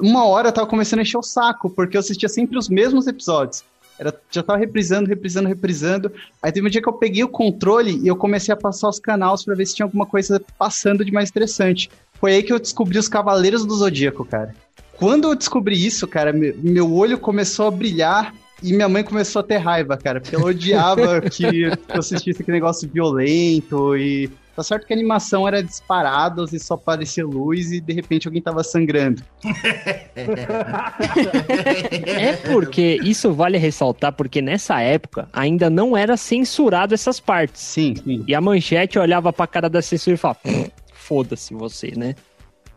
[0.00, 3.06] uma hora eu tava começando a encher o saco, porque eu assistia sempre os mesmos
[3.06, 3.64] episódios.
[4.00, 6.10] Era, já tava reprisando, reprisando, reprisando.
[6.42, 8.98] Aí teve um dia que eu peguei o controle e eu comecei a passar os
[8.98, 11.90] canais pra ver se tinha alguma coisa passando de mais interessante.
[12.18, 14.54] Foi aí que eu descobri os Cavaleiros do Zodíaco, cara.
[14.96, 19.40] Quando eu descobri isso, cara, me- meu olho começou a brilhar e minha mãe começou
[19.40, 24.30] a ter raiva, cara, porque ela odiava que eu assistisse aquele negócio violento e.
[24.54, 28.42] Tá certo que a animação era disparados e só aparecia luz e de repente alguém
[28.42, 29.22] tava sangrando.
[32.06, 37.62] É porque isso vale ressaltar, porque nessa época ainda não era censurado essas partes.
[37.62, 38.24] Sim, sim.
[38.26, 42.14] E a manchete olhava pra cara da censura e falava: "Pff, foda-se você, né?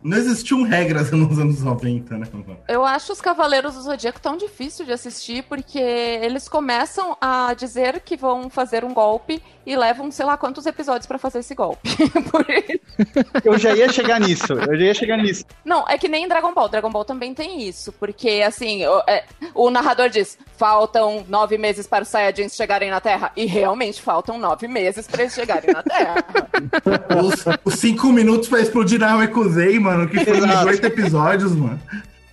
[0.03, 2.27] Não existiam regras nos anos 90, né?
[2.67, 8.01] Eu acho os Cavaleiros do Zodíaco tão difícil de assistir porque eles começam a dizer
[8.01, 11.89] que vão fazer um golpe e levam sei lá quantos episódios pra fazer esse golpe.
[13.43, 15.45] Eu já ia chegar nisso, eu já ia chegar nisso.
[15.65, 16.69] Não, é que nem Dragon Ball.
[16.69, 21.87] Dragon Ball também tem isso, porque assim, o, é, o narrador diz: faltam nove meses
[21.87, 23.31] para os Saiyajins chegarem na Terra.
[23.35, 26.25] E realmente faltam nove meses para eles chegarem na Terra.
[27.21, 31.79] Os, os cinco minutos pra explodir na Ekuzei, mano, que foi uns oito episódios, mano.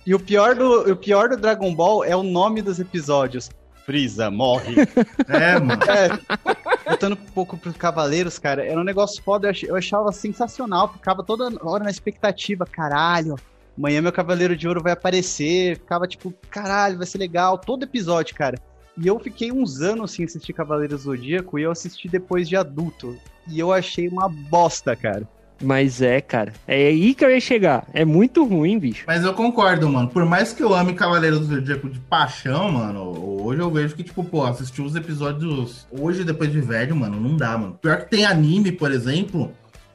[0.05, 3.49] E o pior, do, o pior do Dragon Ball é o nome dos episódios.
[3.85, 4.75] Frieza morre.
[5.27, 5.81] É, mano.
[5.83, 11.23] É, voltando um pouco pros Cavaleiros, cara, era um negócio foda, eu achava sensacional, ficava
[11.23, 13.35] toda hora na expectativa, caralho,
[13.77, 18.35] amanhã meu Cavaleiro de Ouro vai aparecer, ficava tipo, caralho, vai ser legal, todo episódio,
[18.35, 18.57] cara.
[18.97, 22.55] E eu fiquei uns anos sem assistir Cavaleiros do Zodíaco e eu assisti depois de
[22.55, 23.17] adulto.
[23.47, 25.27] E eu achei uma bosta, cara.
[25.61, 26.53] Mas é, cara.
[26.67, 27.87] É aí que eu ia chegar.
[27.93, 29.03] É muito ruim, bicho.
[29.07, 30.07] Mas eu concordo, mano.
[30.09, 34.03] Por mais que eu ame Cavaleiro do Zodíaco de paixão, mano, hoje eu vejo que,
[34.03, 37.77] tipo, pô, assistir os episódios hoje, depois de velho, mano, não dá, mano.
[37.81, 39.51] Pior que tem anime, por exemplo,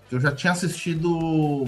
[0.09, 1.65] que eu já tinha assistido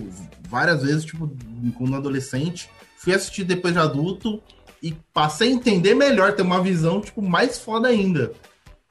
[0.49, 1.31] várias vezes, tipo,
[1.77, 2.69] quando adolescente.
[2.97, 4.43] Fui assistir depois de adulto
[4.83, 8.33] e passei a entender melhor, ter uma visão, tipo, mais foda ainda.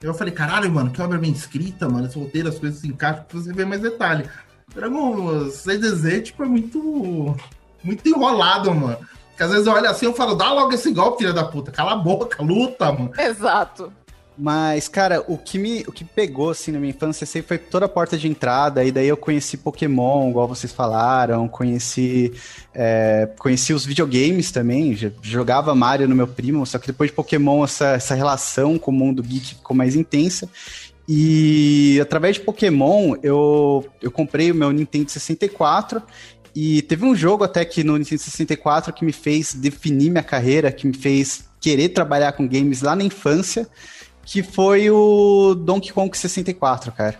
[0.00, 3.24] Eu falei, caralho, mano, que obra bem escrita, mano, esse roteiro, as coisas se encaixam,
[3.32, 4.24] você vê mais detalhe.
[4.74, 7.36] Dragon 6DZ, tipo, é muito.
[7.82, 8.98] Muito enrolado, mano.
[9.28, 11.70] Porque às vezes eu olho assim e falo, dá logo esse golpe, filha da puta.
[11.70, 13.12] Cala a boca, luta, mano.
[13.16, 13.92] Exato.
[14.40, 17.86] Mas, cara, o que me o que pegou, assim, na minha infância sempre foi toda
[17.86, 22.32] a porta de entrada, e daí eu conheci Pokémon, igual vocês falaram, conheci,
[22.72, 27.64] é, conheci os videogames também, jogava Mario no meu primo, só que depois de Pokémon
[27.64, 30.48] essa, essa relação com o mundo geek ficou mais intensa,
[31.08, 36.02] e através de Pokémon eu, eu comprei o meu Nintendo 64
[36.54, 40.70] e teve um jogo até que no Nintendo 64 que me fez definir minha carreira,
[40.70, 43.66] que me fez querer trabalhar com games lá na infância,
[44.24, 47.18] que foi o Donkey Kong 64, cara.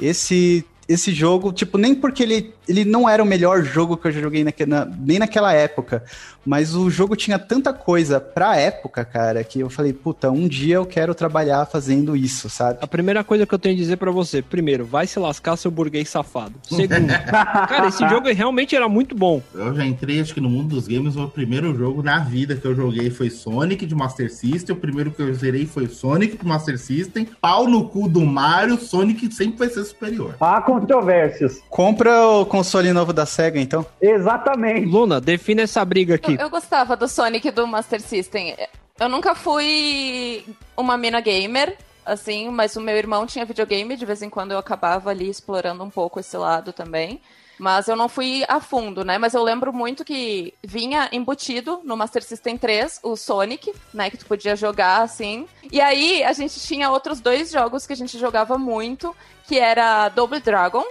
[0.00, 4.12] Esse esse jogo, tipo, nem porque ele, ele não era o melhor jogo que eu
[4.12, 6.02] já joguei na, nem naquela época,
[6.46, 10.76] mas o jogo tinha tanta coisa pra época, cara, que eu falei, puta, um dia
[10.76, 12.78] eu quero trabalhar fazendo isso, sabe?
[12.80, 15.70] A primeira coisa que eu tenho a dizer para você, primeiro, vai se lascar seu
[15.70, 16.54] burguês safado.
[16.62, 19.42] Segundo, cara, esse jogo realmente era muito bom.
[19.54, 22.66] Eu já entrei, acho que no mundo dos games, o primeiro jogo na vida que
[22.66, 26.46] eu joguei foi Sonic de Master System, o primeiro que eu zerei foi Sonic de
[26.46, 30.34] Master System, pau no cu do Mario, Sonic sempre vai ser superior.
[30.80, 31.62] Controvérsias.
[31.68, 33.84] Compra o console novo da SEGA, então.
[34.00, 34.86] Exatamente.
[34.86, 36.34] Luna, defina essa briga aqui.
[36.34, 38.56] Eu, eu gostava do Sonic do Master System.
[38.98, 40.44] Eu nunca fui
[40.76, 44.58] uma mina gamer, assim, mas o meu irmão tinha videogame, de vez em quando eu
[44.58, 47.20] acabava ali explorando um pouco esse lado também.
[47.58, 49.18] Mas eu não fui a fundo, né?
[49.18, 54.10] Mas eu lembro muito que vinha embutido no Master System 3 o Sonic, né?
[54.10, 55.46] Que tu podia jogar assim.
[55.70, 59.14] E aí a gente tinha outros dois jogos que a gente jogava muito,
[59.46, 60.84] que era Double Dragon,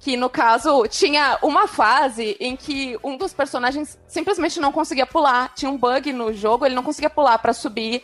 [0.00, 5.52] que no caso tinha uma fase em que um dos personagens simplesmente não conseguia pular.
[5.54, 8.02] Tinha um bug no jogo, ele não conseguia pular para subir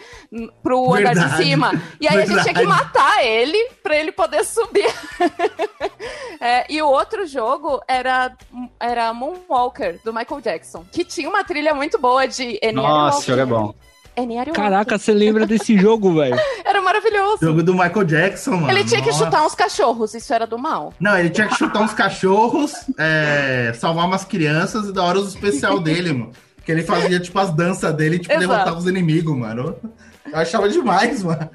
[0.62, 1.72] pro verdade, andar de cima.
[1.98, 2.20] E aí verdade.
[2.20, 4.92] a gente tinha que matar ele para ele poder subir.
[6.38, 8.36] é, e o outro jogo era,
[8.78, 13.46] era Moonwalker, do Michael Jackson, que tinha uma trilha muito boa de Nossa, jogo é
[13.46, 13.74] bom.
[14.54, 16.36] Caraca, você lembra desse jogo, velho?
[16.64, 17.38] Era maravilhoso.
[17.42, 18.70] Jogo do Michael Jackson, mano.
[18.70, 19.24] Ele tinha que Nossa.
[19.26, 20.94] chutar uns cachorros, isso era do mal.
[20.98, 25.24] Não, ele tinha que chutar uns cachorros, é, salvar umas crianças e da hora o
[25.26, 26.32] especial dele, mano.
[26.64, 28.48] Que ele fazia, tipo, as danças dele, tipo, Exato.
[28.48, 29.76] derrotar os inimigos, mano.
[30.32, 31.48] Eu achava demais, mano.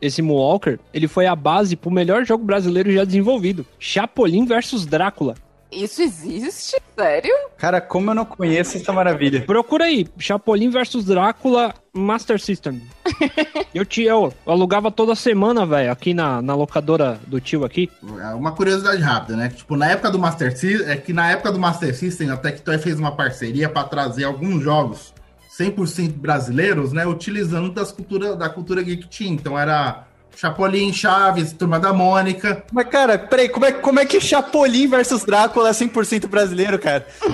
[0.00, 3.66] Esse Moonwalker, ele foi a base pro melhor jogo brasileiro já desenvolvido.
[3.78, 5.34] Chapolin versus Drácula.
[5.70, 6.76] Isso existe?
[6.96, 7.32] Sério?
[7.56, 9.42] Cara, como eu não conheço essa maravilha.
[9.42, 12.80] Procura aí, Chapolin versus Drácula Master System.
[13.74, 17.90] eu, te, eu, alugava toda semana, velho, aqui na, na locadora do tio aqui.
[18.20, 19.48] É uma curiosidade rápida, né?
[19.50, 22.78] Tipo, na época do Master System, é que na época do Master System, a Tectoy
[22.78, 25.12] fez uma parceria para trazer alguns jogos
[25.58, 27.06] 100% brasileiros, né?
[27.06, 29.34] Utilizando das cultura, da cultura geek team.
[29.34, 32.64] Então era Chapolin, Chaves, Turma da Mônica.
[32.72, 37.06] Mas, cara, peraí, como é, como é que Chapolin versus Drácula é 100% brasileiro, cara?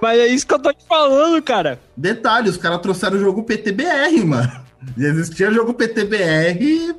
[0.00, 1.78] Mas é isso que eu tô te falando, cara.
[1.96, 4.62] Detalhe, os caras trouxeram o jogo PTBR, mano.
[4.96, 6.96] E existia jogo PTBR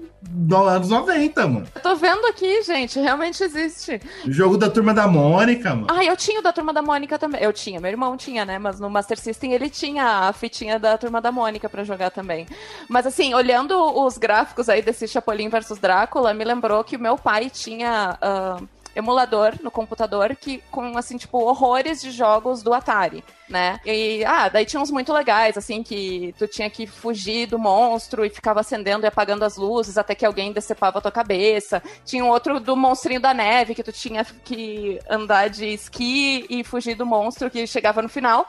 [0.55, 1.67] anos 90, mano.
[1.73, 4.01] Eu tô vendo aqui, gente, realmente existe.
[4.27, 5.87] Jogo da Turma da Mônica, mano.
[5.89, 7.41] Ah, eu tinha o da Turma da Mônica também.
[7.41, 8.57] Eu tinha, meu irmão tinha, né?
[8.59, 12.47] Mas no Master System ele tinha a fitinha da Turma da Mônica para jogar também.
[12.89, 17.17] Mas assim, olhando os gráficos aí desse Chapolin versus Drácula, me lembrou que o meu
[17.17, 18.17] pai tinha.
[18.21, 23.79] Uh, emulador no computador que com assim tipo horrores de jogos do Atari, né?
[23.85, 28.25] E ah, daí tinha uns muito legais assim que tu tinha que fugir do monstro
[28.25, 31.81] e ficava acendendo e apagando as luzes até que alguém decepava a tua cabeça.
[32.05, 36.63] Tinha um outro do monstrinho da neve que tu tinha que andar de esqui e
[36.63, 38.47] fugir do monstro que chegava no final.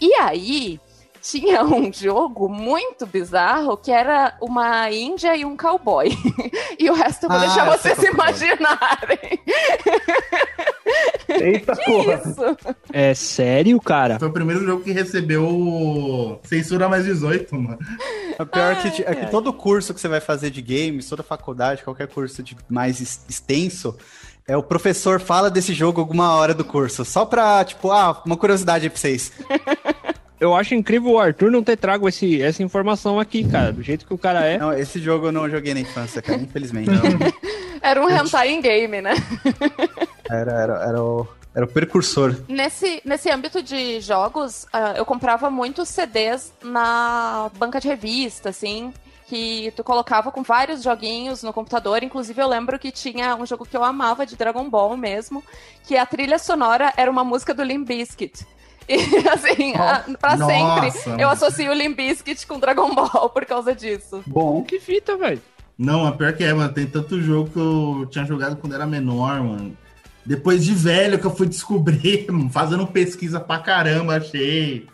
[0.00, 0.80] E aí,
[1.30, 6.08] tinha um jogo muito bizarro que era uma índia e um cowboy.
[6.78, 9.18] e o resto eu vou ah, deixar vocês imaginarem.
[11.28, 12.22] Eita que porra.
[12.24, 12.56] Isso?
[12.90, 14.18] É sério, cara?
[14.18, 17.78] Foi o primeiro jogo que recebeu censura mais 18, mano.
[18.38, 21.06] O pior ai, é, que, é que todo curso que você vai fazer de games,
[21.06, 23.94] toda faculdade, qualquer curso de mais extenso,
[24.46, 27.04] é o professor fala desse jogo alguma hora do curso.
[27.04, 29.30] Só pra, tipo, ah, uma curiosidade aí pra vocês.
[30.40, 34.06] Eu acho incrível o Arthur não ter trago esse, essa informação aqui, cara, do jeito
[34.06, 34.58] que o cara é.
[34.58, 36.90] Não, esse jogo eu não joguei na infância, cara, infelizmente.
[37.82, 39.14] era um hentai em game, né?
[40.30, 42.36] era, era, era o, era o precursor.
[42.48, 48.92] Nesse, nesse âmbito de jogos, uh, eu comprava muitos CDs na banca de revista, assim.
[49.26, 52.02] que tu colocava com vários joguinhos no computador.
[52.04, 55.42] Inclusive, eu lembro que tinha um jogo que eu amava de Dragon Ball mesmo,
[55.84, 58.46] que a trilha sonora era uma música do Limp Bizkit.
[58.96, 61.20] E assim, oh, pra nossa, sempre, mano.
[61.20, 64.22] eu associo o Limp Bizkit com Dragon Ball por causa disso.
[64.26, 65.42] Bom, que fita, velho.
[65.76, 66.72] Não, a pior que é, mano.
[66.72, 69.76] Tem tanto jogo que eu tinha jogado quando era menor, mano.
[70.24, 74.86] Depois de velho que eu fui descobrir, fazendo pesquisa pra caramba, achei.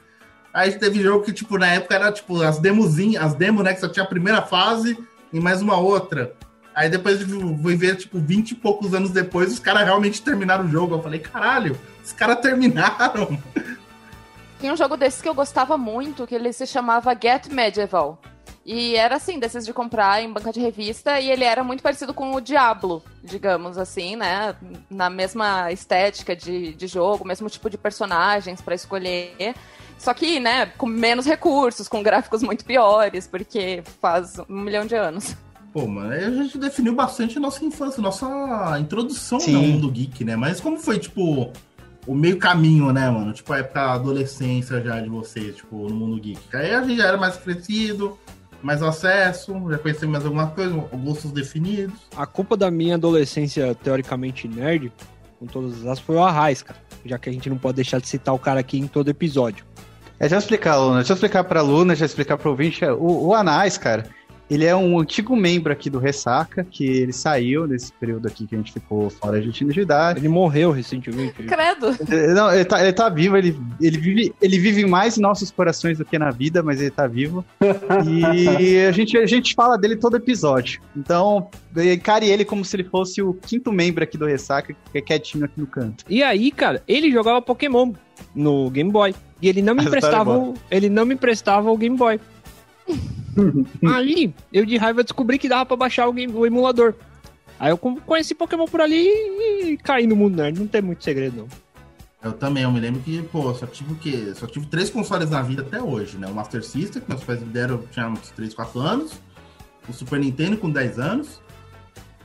[0.53, 3.75] Aí teve jogo que, tipo, na época era, tipo, as demozinhas, as demos, né?
[3.75, 4.99] Que só tinha a primeira fase
[5.33, 6.35] e mais uma outra.
[6.75, 10.69] Aí depois fui ver, tipo, 20 e poucos anos depois, os caras realmente terminaram o
[10.69, 10.97] jogo.
[10.97, 13.39] Eu falei, caralho, os caras terminaram.
[14.61, 18.19] Tinha um jogo desse que eu gostava muito, que ele se chamava Get Medieval.
[18.65, 22.15] E era assim, desses de comprar em banca de revista, e ele era muito parecido
[22.15, 24.57] com o Diablo, digamos assim, né?
[24.89, 29.55] Na mesma estética de, de jogo, mesmo tipo de personagens para escolher.
[29.99, 34.95] Só que, né, com menos recursos, com gráficos muito piores, porque faz um milhão de
[34.95, 35.37] anos.
[35.73, 39.53] Pô, mano, a gente definiu bastante a nossa infância, nossa introdução Sim.
[39.53, 40.37] no mundo geek, né?
[40.37, 41.53] Mas como foi, tipo,
[42.07, 43.33] o meio caminho, né, mano?
[43.33, 46.41] Tipo, a época da adolescência já de vocês, tipo, no mundo geek.
[46.55, 48.19] Aí a gente já era mais crescido,
[48.63, 51.95] mais acesso, já conheci mais alguma coisa, gostos definidos.
[52.17, 54.93] A culpa da minha adolescência teoricamente nerd,
[55.39, 56.79] com todas as foi o Arraiz, cara.
[57.05, 59.65] Já que a gente não pode deixar de citar o cara aqui em todo episódio.
[60.19, 60.97] É, deixa eu explicar, Luna.
[60.97, 62.85] Deixa eu explicar pra Luna, deixa eu explicar pro ouvinte.
[62.85, 64.07] O, o Anais, cara,
[64.51, 68.55] ele é um antigo membro aqui do Ressaca, que ele saiu nesse período aqui que
[68.55, 70.21] a gente ficou fora de atividade.
[70.21, 71.43] Ele morreu recentemente.
[71.43, 71.97] Credo!
[72.35, 75.99] Não, ele tá, ele tá vivo, ele, ele, vive, ele vive mais em nossos corações
[75.99, 77.45] do que na vida, mas ele tá vivo.
[78.61, 80.81] E a gente, a gente fala dele todo episódio.
[80.97, 85.01] Então, encare ele como se ele fosse o quinto membro aqui do Ressaca, que é
[85.01, 86.05] quietinho aqui no canto.
[86.09, 87.93] E aí, cara, ele jogava Pokémon
[88.35, 89.15] no Game Boy.
[89.41, 92.21] E ele não me emprestava, ele não me emprestava o Game Boy.
[93.95, 96.95] Aí, eu de raiva descobri que dava pra baixar o, game, o emulador.
[97.59, 100.59] Aí eu conheci Pokémon por ali e caí no mundo nerd.
[100.59, 101.49] Não tem muito segredo, não.
[102.23, 104.33] Eu também, eu me lembro que, pô, só tive o quê?
[104.35, 106.27] Só tive três consoles na vida até hoje, né?
[106.27, 109.13] O Master System, que meus pais me deram, eu tinha uns 3, 4 anos.
[109.87, 111.41] O Super Nintendo com 10 anos.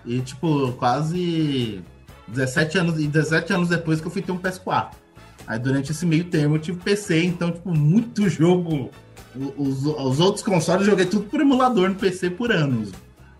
[0.05, 1.83] E, tipo, quase
[2.29, 4.91] 17 anos, e 17 anos depois que eu fui ter um PS4.
[5.45, 8.89] Aí durante esse meio termo eu tive PC, então, tipo, muito jogo
[9.57, 12.91] os, os outros consoles eu joguei tudo por emulador no PC por anos.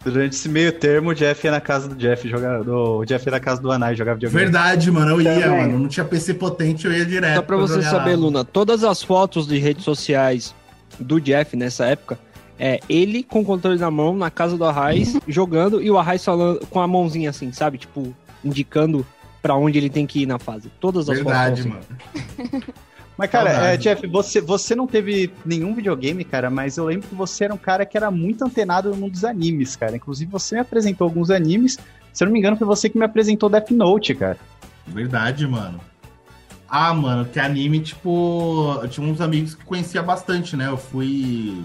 [0.03, 2.61] Durante esse meio termo, o Jeff ia na casa do Jeff jogar.
[2.61, 4.45] O Jeff ia na casa do Anai jogava videogame.
[4.45, 5.11] Verdade, mano.
[5.11, 5.61] Eu ia, Também.
[5.67, 5.79] mano.
[5.79, 7.35] Não tinha PC potente, eu ia direto.
[7.35, 8.21] Só pra você saber, lá.
[8.21, 10.55] Luna, todas as fotos de redes sociais
[10.97, 12.17] do Jeff nessa época
[12.57, 16.23] é ele com o controle na mão, na casa do Arraiz, jogando, e o Arraiz
[16.23, 17.77] falando com a mãozinha assim, sabe?
[17.77, 19.05] Tipo, indicando
[19.41, 20.69] para onde ele tem que ir na fase.
[20.79, 21.83] Todas as Verdade, fotos.
[22.37, 22.63] Verdade, mano.
[23.19, 27.13] Mas, cara, é, Jeff, você, você não teve nenhum videogame, cara, mas eu lembro que
[27.13, 29.97] você era um cara que era muito antenado no mundo dos animes, cara.
[29.97, 31.77] Inclusive, você me apresentou alguns animes.
[32.13, 34.37] Se eu não me engano, foi você que me apresentou Death Note, cara.
[34.87, 35.81] Verdade, mano.
[36.69, 38.79] Ah, mano, que anime, tipo.
[38.81, 40.69] Eu tinha uns amigos que conhecia bastante, né?
[40.69, 41.61] Eu fui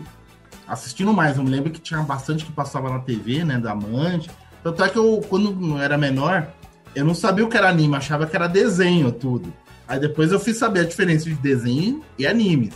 [0.67, 1.37] assistindo mais.
[1.37, 3.59] Eu me lembro que tinha bastante que passava na TV, né?
[3.59, 4.29] Da Amante.
[4.61, 6.49] Tanto é que eu, quando eu era menor,
[6.97, 9.53] eu não sabia o que era anime, achava que era desenho tudo.
[9.87, 12.75] Aí depois eu fiz saber a diferença de desenho e animes.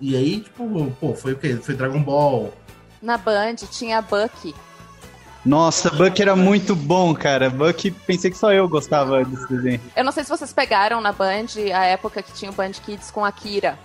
[0.00, 1.58] E aí, tipo, pô, foi o quê?
[1.62, 2.52] Foi Dragon Ball.
[3.02, 4.54] Na Band tinha Bucky.
[5.44, 7.48] Nossa, Bucky era muito bom, cara.
[7.48, 9.80] Bucky, pensei que só eu gostava desse desenho.
[9.96, 13.10] Eu não sei se vocês pegaram na Band a época que tinha o Band Kids
[13.10, 13.78] com a Kira.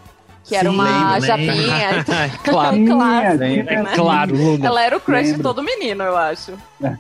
[0.43, 2.05] Que era Sim, uma lembro, japinha.
[2.43, 3.85] claro, claro, né?
[3.95, 4.35] claro.
[4.63, 5.37] Ela era o crush lembro.
[5.37, 6.53] de todo menino, eu acho.
[6.83, 6.97] É.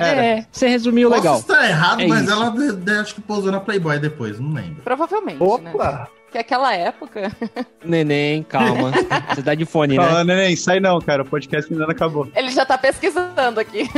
[0.00, 1.38] É, você resumiu Posso legal.
[1.38, 2.32] estar errado, é mas isso.
[2.32, 4.82] ela de, de, acho que pousou na Playboy depois, não lembro.
[4.82, 5.46] Provavelmente, né?
[5.46, 5.92] Opa!
[5.92, 6.06] Né?
[6.34, 7.30] Que aquela época.
[7.84, 8.90] Neném, calma.
[9.32, 10.24] Você tá de fone, né?
[10.24, 11.22] Neném, sai não, cara.
[11.22, 12.28] O podcast ainda não acabou.
[12.34, 13.88] Ele já tá pesquisando aqui.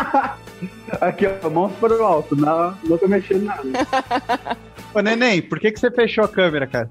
[1.00, 2.34] aqui, ó, mãos para o alto.
[2.34, 3.62] Não, não tô mexendo nada.
[4.92, 6.90] Ô, neném, por que, que você fechou a câmera, cara?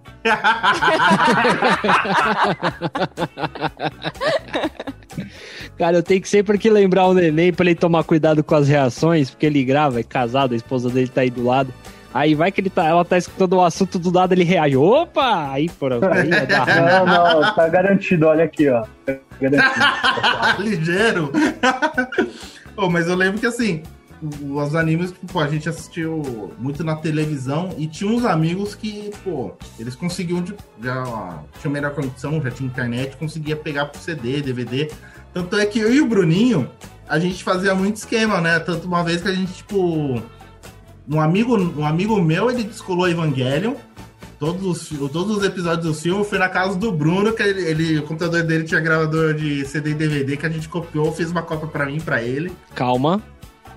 [5.77, 8.67] Cara, eu tenho que sempre que lembrar o neném pra ele tomar cuidado com as
[8.67, 11.73] reações, porque ele grava, é casado, a esposa dele tá aí do lado.
[12.15, 14.77] Aí vai que ele tá, ela tá escutando o assunto do nada, ele reage.
[14.77, 15.51] Opa!
[15.51, 16.05] Aí, pronto.
[16.05, 16.29] Aí
[17.05, 18.85] não, não, tá garantido, olha aqui, ó.
[19.05, 20.63] Tá garantido.
[20.63, 21.31] Ligeiro.
[22.77, 23.83] oh, mas eu lembro que assim,
[24.41, 29.53] os animes, pô, a gente assistiu muito na televisão e tinha uns amigos que, pô,
[29.79, 30.43] eles conseguiam,
[30.81, 34.91] já tinha melhor condição, já tinha internet, conseguia pegar pro CD, DVD.
[35.33, 36.69] Tanto é que eu e o Bruninho,
[37.07, 38.59] a gente fazia muito esquema, né?
[38.59, 40.21] Tanto uma vez que a gente, tipo.
[41.07, 43.75] Um amigo, um amigo meu, ele descolou Evangelion,
[44.39, 47.99] todos os, todos os episódios do filme, fui na casa do Bruno, que ele, ele,
[47.99, 51.41] o computador dele tinha gravador de CD e DVD que a gente copiou, fez uma
[51.41, 52.51] cópia pra mim pra ele.
[52.73, 53.21] Calma.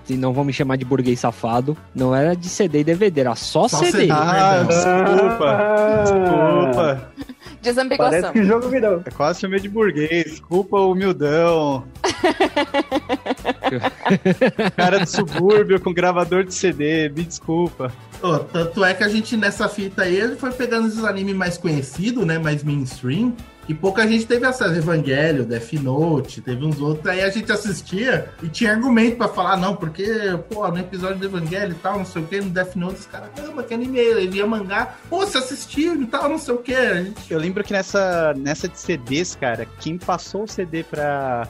[0.08, 1.76] E não vão me chamar de burguês safado.
[1.94, 3.92] Não era de CD e DVD, era só, Só CD.
[3.92, 4.10] CD.
[4.10, 5.58] Ah, desculpa.
[6.02, 7.12] Desculpa.
[7.60, 8.20] Desambiguação.
[8.22, 9.02] Parece que jogo virou.
[9.04, 10.24] É quase chamei de burguês.
[10.24, 11.84] Desculpa, humildão.
[14.76, 17.92] Cara do subúrbio com gravador de CD, me desculpa.
[18.22, 21.58] Ô, tanto é que a gente nessa fita aí ele foi pegando esses animes mais
[21.58, 22.38] conhecidos, né?
[22.38, 23.32] Mais mainstream.
[23.68, 24.74] E pouca gente teve acesso.
[24.74, 27.06] Evangelho, Death Note, teve uns outros.
[27.06, 30.06] Aí a gente assistia e tinha argumento pra falar, não, porque,
[30.48, 33.06] pô, no episódio do Evangelho e tal, não sei o que, no Death Note, os
[33.06, 36.58] caras, caramba, que anime, ele via mangá, pô, você assistiu e tal, não sei o
[36.58, 36.94] que.
[36.94, 37.30] Gente...
[37.30, 41.46] Eu lembro que nessa, nessa de CDs, cara, quem passou o CD pra,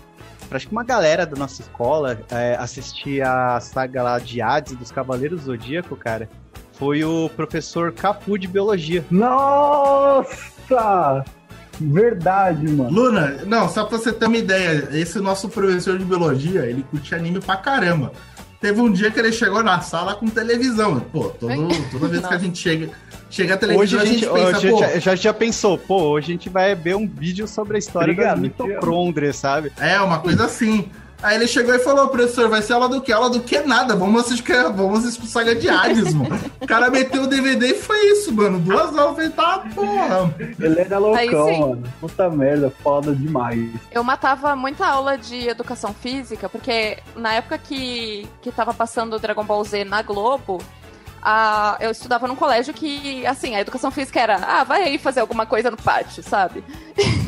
[0.48, 4.74] pra acho que uma galera da nossa escola é, assistir a saga lá de Hades
[4.74, 6.28] dos Cavaleiros Zodíaco, cara,
[6.72, 9.04] foi o professor Capu de Biologia.
[9.10, 10.26] Nossa!
[11.80, 12.90] Verdade, mano.
[12.90, 17.14] Luna, não, só pra você ter uma ideia, esse nosso professor de biologia, ele curte
[17.14, 18.12] anime pra caramba.
[18.60, 20.98] Teve um dia que ele chegou na sala com televisão.
[20.98, 21.52] Pô, todo,
[21.92, 22.90] toda vez que a gente chega,
[23.30, 26.32] chega a Hoje televisão, a gente, pensa, hoje pô, já, já, já pensou, pô, hoje
[26.32, 29.70] a gente vai ver um vídeo sobre a história Obrigado, das mitocôndrias, sabe?
[29.78, 30.90] É, uma coisa assim.
[31.20, 33.12] Aí ele chegou e falou, professor, vai ser aula do quê?
[33.12, 36.38] Aula do que nada, vamos assistir, vamos assistir Saga de Hades, mano.
[36.60, 38.60] O cara meteu o DVD e foi isso, mano.
[38.60, 40.34] Duas aulas, falei, tá, porra.
[40.60, 41.82] Ele era loucão, mano.
[42.00, 43.68] Puta merda, foda demais.
[43.90, 49.18] Eu matava muita aula de educação física, porque na época que, que tava passando o
[49.18, 50.62] Dragon Ball Z na Globo,
[51.20, 55.20] a, eu estudava num colégio que, assim, a educação física era, ah, vai aí fazer
[55.20, 56.62] alguma coisa no pátio, sabe?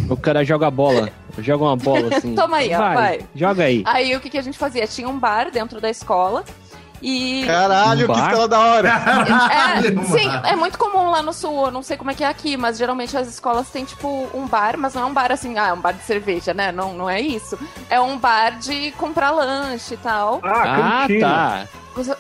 [0.09, 1.11] O cara joga bola.
[1.43, 2.35] Joga uma bola assim.
[2.35, 3.21] Toma aí, ó, vai.
[3.35, 3.83] Joga aí.
[3.87, 4.87] Aí o que, que a gente fazia?
[4.87, 6.45] Tinha um bar dentro da escola
[7.03, 7.45] e.
[7.47, 8.29] Caralho, que Bar?
[8.31, 8.93] escola da hora!
[9.81, 12.29] É, sim, é muito comum lá no sul, eu não sei como é que é
[12.29, 15.57] aqui, mas geralmente as escolas têm, tipo, um bar, mas não é um bar assim,
[15.59, 16.71] ah, é um bar de cerveja, né?
[16.71, 17.59] Não, não é isso.
[17.89, 20.41] É um bar de comprar lanche e tal.
[20.43, 21.27] Ah, Ah, cantina.
[21.27, 21.67] tá.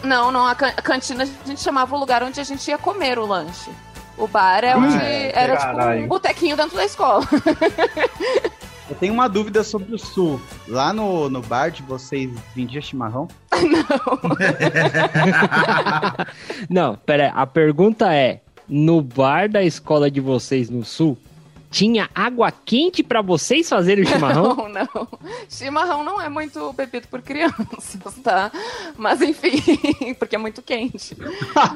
[0.02, 2.78] Não, não, a, can- a cantina a gente chamava o lugar onde a gente ia
[2.78, 3.70] comer o lanche.
[4.16, 4.96] O bar é onde
[5.34, 6.04] era tipo caralho.
[6.04, 7.22] um botequinho dentro da escola.
[8.90, 10.40] Eu tenho uma dúvida sobre o sul.
[10.66, 13.28] Lá no, no bar de vocês vendia chimarrão?
[16.68, 17.32] Não, pera aí.
[17.32, 21.16] A pergunta é: no bar da escola de vocês no sul,
[21.70, 24.40] tinha água quente pra vocês fazerem o chimarrão?
[24.68, 25.08] Não, não.
[25.48, 28.50] Chimarrão não é muito bebido por crianças, tá?
[28.96, 29.60] Mas enfim,
[30.18, 31.16] porque é muito quente.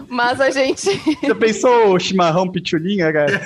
[0.08, 0.90] Mas a gente.
[1.22, 3.40] Você pensou o chimarrão pitulinha, cara?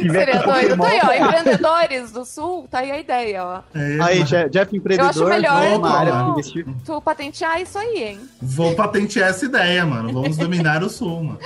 [0.00, 0.76] Seria doido.
[0.76, 1.26] Tá aí, ó.
[1.26, 3.60] Empreendedores do sul, tá aí a ideia, ó.
[3.74, 4.22] É, Aí.
[4.50, 6.12] Jeff, empreendedor, Eu acho melhor tu- área.
[6.84, 8.20] Tu patentear isso aí, hein?
[8.40, 10.12] Vou patentear essa ideia, mano.
[10.12, 11.38] Vamos dominar o sul, mano.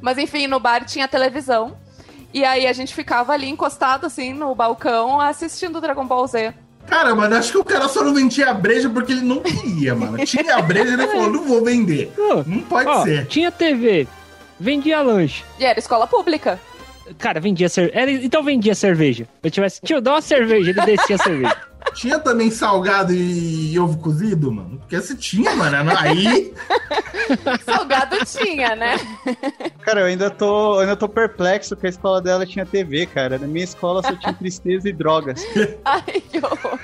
[0.00, 1.76] Mas enfim, no bar tinha televisão.
[2.32, 6.52] E aí a gente ficava ali encostado, assim, no balcão, assistindo Dragon Ball Z.
[6.86, 9.94] Cara, mano, acho que o cara só não vendia a breja porque ele não queria,
[9.94, 10.18] mano.
[10.26, 12.12] Tinha a breja e ele falou, não vou vender.
[12.46, 13.26] Não pode ó, ser.
[13.26, 14.06] tinha TV,
[14.58, 15.44] vendia lanche.
[15.58, 16.60] E era escola pública.
[17.18, 18.20] Cara, vendia cerveja.
[18.24, 19.28] Então vendia cerveja.
[19.42, 21.56] Eu tivesse, tio, dá uma cerveja, ele descia a cerveja.
[21.92, 24.78] Tinha também salgado e ovo cozido, mano.
[24.78, 26.52] Porque se tinha, mano, aí.
[27.64, 28.96] Salgado tinha, né?
[29.82, 33.38] Cara, eu ainda tô, eu ainda tô perplexo que a escola dela tinha TV, cara.
[33.38, 35.44] Na minha escola só tinha tristeza e drogas.
[35.84, 36.78] Ai, que horror.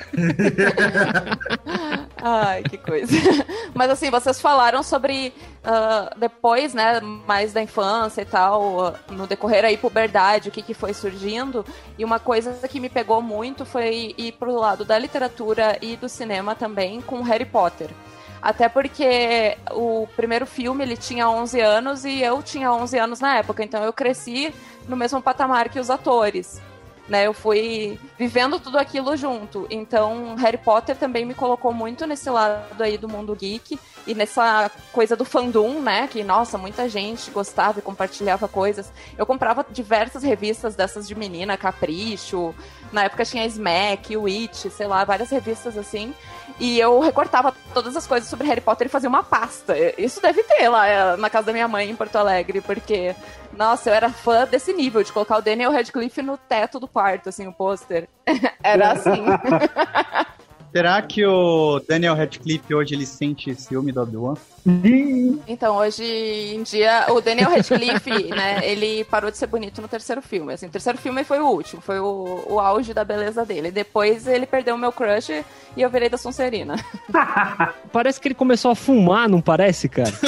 [2.22, 3.12] Ai, que coisa.
[3.74, 5.32] Mas assim, vocês falaram sobre
[5.64, 10.62] ah, depois, né, mais da infância e tal, ah, no decorrer aí puberdade, o que,
[10.62, 11.64] que foi surgindo.
[11.98, 16.08] E uma coisa que me pegou muito foi ir pro lado da literatura e do
[16.08, 17.90] cinema também com Harry Potter.
[18.42, 23.36] Até porque o primeiro filme ele tinha 11 anos e eu tinha 11 anos na
[23.36, 24.54] época, então eu cresci
[24.88, 26.60] no mesmo patamar que os atores
[27.10, 27.26] né?
[27.26, 29.66] Eu fui vivendo tudo aquilo junto.
[29.68, 34.70] Então, Harry Potter também me colocou muito nesse lado aí do mundo geek e nessa
[34.92, 36.06] coisa do fandom, né?
[36.06, 38.92] Que, nossa, muita gente gostava e compartilhava coisas.
[39.18, 42.54] Eu comprava diversas revistas dessas de menina, Capricho.
[42.92, 46.14] Na época tinha Smack, Witch, sei lá, várias revistas assim.
[46.60, 49.74] E eu recortava todas as coisas sobre Harry Potter e fazia uma pasta.
[49.98, 53.16] Isso deve ter lá eh, na casa da minha mãe em Porto Alegre, porque,
[53.56, 57.30] nossa, eu era fã desse nível, de colocar o Daniel Radcliffe no teto do quarto,
[57.30, 58.06] assim, o pôster.
[58.62, 59.24] Era assim.
[60.72, 64.34] Será que o Daniel Radcliffe hoje ele sente ciúme do Obi-Wan?
[65.48, 70.22] Então, hoje em dia, o Daniel Radcliffe, né, ele parou de ser bonito no terceiro
[70.22, 70.52] filme.
[70.52, 73.72] Assim, o terceiro filme foi o último, foi o, o auge da beleza dele.
[73.72, 75.44] Depois ele perdeu o meu crush
[75.76, 76.76] e eu virei da Sonserina.
[77.92, 80.10] Parece que ele começou a fumar, não parece, cara?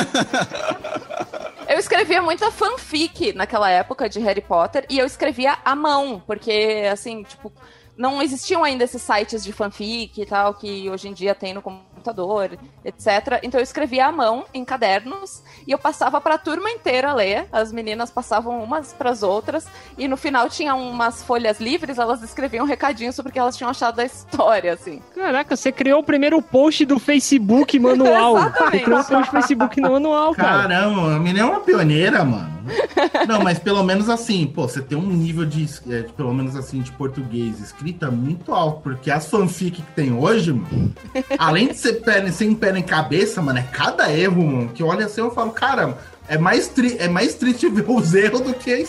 [1.69, 6.87] Eu escrevia muita fanfic naquela época de Harry Potter e eu escrevia à mão, porque,
[6.93, 7.51] assim, tipo,
[7.97, 11.61] não existiam ainda esses sites de fanfic e tal que hoje em dia tem no
[11.61, 13.41] computador, etc.
[13.43, 17.47] Então eu escrevia à mão em cadernos e eu passava para a turma inteira ler.
[17.53, 19.67] As meninas passavam umas para as outras
[19.99, 23.57] e no final tinha umas folhas livres, elas escreviam um recadinho sobre o que elas
[23.57, 25.01] tinham achado da história, assim.
[25.15, 28.37] Caraca, você criou o primeiro post do Facebook manual.
[28.71, 30.63] você criou o post do Facebook no manual, cara.
[30.63, 32.52] Caramba, a menina é uma pioneira, mano.
[33.29, 36.57] Não, mas pelo menos assim, pô, você tem um nível de, é, de, pelo menos
[36.57, 40.95] assim, de português escrita muito alto, porque as fanfic que tem hoje, mano,
[41.39, 45.07] além de ser pé, sem pé em cabeça, mano, é cada erro, mano, que olha
[45.07, 45.99] assim eu falo, cara,
[46.29, 48.85] é mais, tri, é mais triste ver os erros do que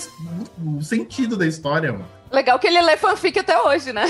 [0.64, 2.06] o sentido da história, mano.
[2.32, 4.06] Legal que ele lê fanfic até hoje, né?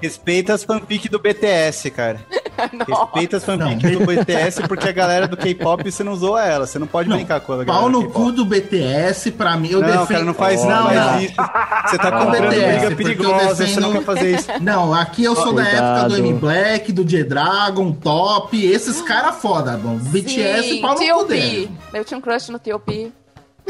[0.00, 2.20] Respeita as fanfic do BTS, cara.
[2.86, 6.66] Respeita as fanfic do BTS, porque a galera do K-pop você não usou ela.
[6.66, 7.72] Você não pode não, brincar com a galera.
[7.72, 10.06] Pau no cu do BTS, pra mim, eu não, defendo.
[10.08, 11.20] Cara, não faz, oh, não, não.
[11.20, 11.34] isso.
[11.34, 13.74] Você tá comprando briga perigosa, defendo...
[13.74, 14.48] você não quer fazer isso.
[14.60, 15.96] Não, aqui eu sou oh, da cuidado.
[15.96, 19.96] época do M-Black, do G-Dragon, Top, esses caras foda, bom.
[19.96, 21.70] BTS, pau no cu dele.
[21.92, 23.12] Eu tinha um crush no T.O.P.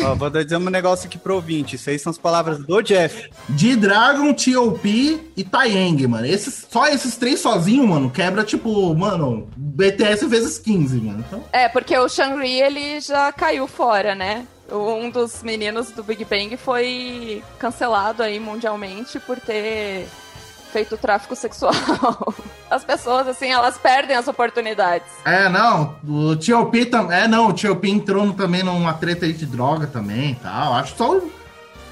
[0.02, 1.76] Ó, vou dizer um negócio aqui pro ouvinte.
[1.76, 3.30] Isso aí são as palavras do Jeff.
[3.48, 5.20] De Dragon, T.O.P.
[5.36, 6.26] e Taeyang, mano.
[6.26, 11.24] Esses, só esses três sozinhos, mano, quebra, tipo, mano, BTS vezes 15, mano.
[11.26, 11.44] Então...
[11.52, 14.46] É, porque o Shangri, ele já caiu fora, né?
[14.70, 20.06] Um dos meninos do Big Bang foi cancelado aí mundialmente por ter
[20.78, 21.72] feito tráfico sexual.
[22.70, 25.08] As pessoas, assim, elas perdem as oportunidades.
[25.24, 26.86] É, não, o T.O.P.
[26.86, 27.18] também.
[27.18, 27.88] É, não, o T.O.P.
[27.88, 30.74] entrou também numa treta aí de droga também e tal.
[30.74, 31.32] Acho só o.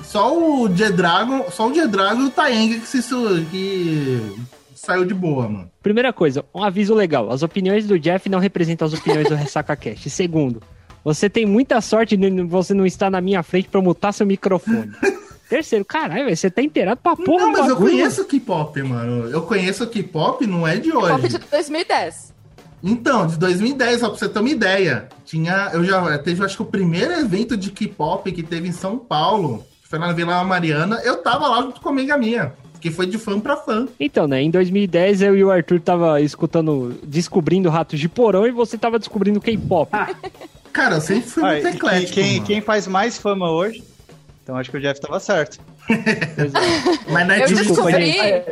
[0.04, 3.02] Só o G-Dragon, só o G-Dragon e o Taeng que, se,
[3.50, 4.36] que
[4.72, 5.70] saiu de boa, mano.
[5.82, 7.32] Primeira coisa, um aviso legal.
[7.32, 10.08] As opiniões do Jeff não representam as opiniões do Ressaca Cast.
[10.08, 10.62] Segundo,
[11.02, 14.92] você tem muita sorte de você não estar na minha frente para mutar seu microfone.
[15.48, 17.44] Terceiro, caralho, você tá inteirado pra porra.
[17.44, 19.30] Não, mas eu conheço K-pop, mano.
[19.30, 21.06] Eu conheço K-pop, não é de hoje.
[21.06, 22.34] K-pop de 2010.
[22.82, 25.08] Então, de 2010, só pra você ter uma ideia.
[25.24, 25.70] Tinha.
[25.72, 29.64] Eu já teve, acho que o primeiro evento de K-pop que teve em São Paulo,
[29.82, 32.52] que foi na Vila Mariana, eu tava lá junto com a amiga minha.
[32.80, 33.88] Que foi de fã pra fã.
[33.98, 34.42] Então, né?
[34.42, 38.98] Em 2010 eu e o Arthur tava escutando, descobrindo Ratos de Porão e você tava
[38.98, 39.90] descobrindo K-pop.
[40.72, 42.12] Cara, eu sempre fui muito eclético.
[42.12, 43.82] Quem, quem faz mais fama hoje?
[44.46, 45.58] Então acho que o Jeff tava certo.
[47.10, 47.68] Mas Nightwish,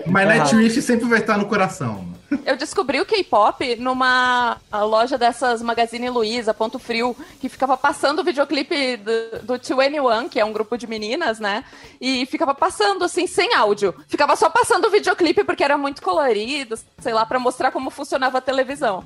[0.08, 2.12] Mas Nightwish sempre vai estar no coração.
[2.44, 8.24] Eu descobri o K-pop numa loja dessas Magazine Luiza, Ponto Frio, que ficava passando o
[8.24, 11.62] videoclipe do, do 2NE1, que é um grupo de meninas, né?
[12.00, 13.94] E ficava passando, assim, sem áudio.
[14.08, 18.38] Ficava só passando o videoclipe porque era muito colorido, sei lá, para mostrar como funcionava
[18.38, 19.04] a televisão.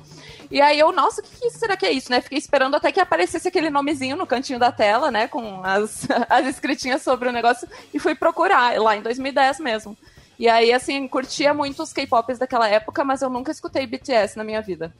[0.51, 2.21] E aí eu, nossa, o que, que, será que é isso, né?
[2.21, 5.27] Fiquei esperando até que aparecesse aquele nomezinho no cantinho da tela, né?
[5.27, 7.67] Com as, as escritinhas sobre o negócio.
[7.93, 9.95] E fui procurar, lá em 2010 mesmo.
[10.39, 14.43] E aí, assim, curtia muito os K-pops daquela época, mas eu nunca escutei BTS na
[14.43, 14.91] minha vida.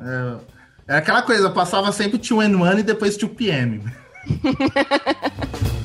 [0.00, 0.36] É,
[0.94, 3.82] é aquela coisa, passava sempre Tio N1 e depois Tio PM.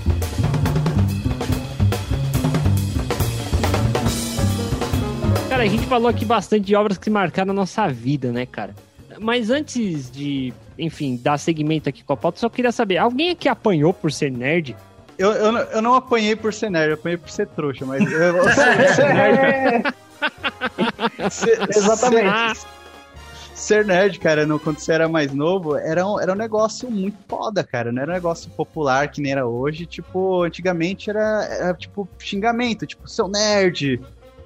[5.49, 8.74] cara, a gente falou aqui bastante de obras que marcaram a nossa vida, né, cara?
[9.20, 13.49] Mas antes de, enfim, dar segmento aqui com a pauta, só queria saber, alguém aqui
[13.49, 14.76] apanhou por ser nerd?
[15.17, 18.09] Eu, eu, eu não apanhei por ser nerd, eu apanhei por ser trouxa, mas.
[18.09, 18.43] Eu, eu
[18.95, 19.93] ser nerd.
[21.30, 22.57] ser, Exatamente.
[22.57, 22.67] Ser,
[23.59, 27.17] ser nerd, cara, no, quando você era mais novo, era um, era um negócio muito
[27.28, 27.91] foda, cara.
[27.91, 29.86] Não era um negócio popular que nem era hoje.
[29.86, 34.01] Tipo, antigamente era, era tipo xingamento, tipo, seu nerd.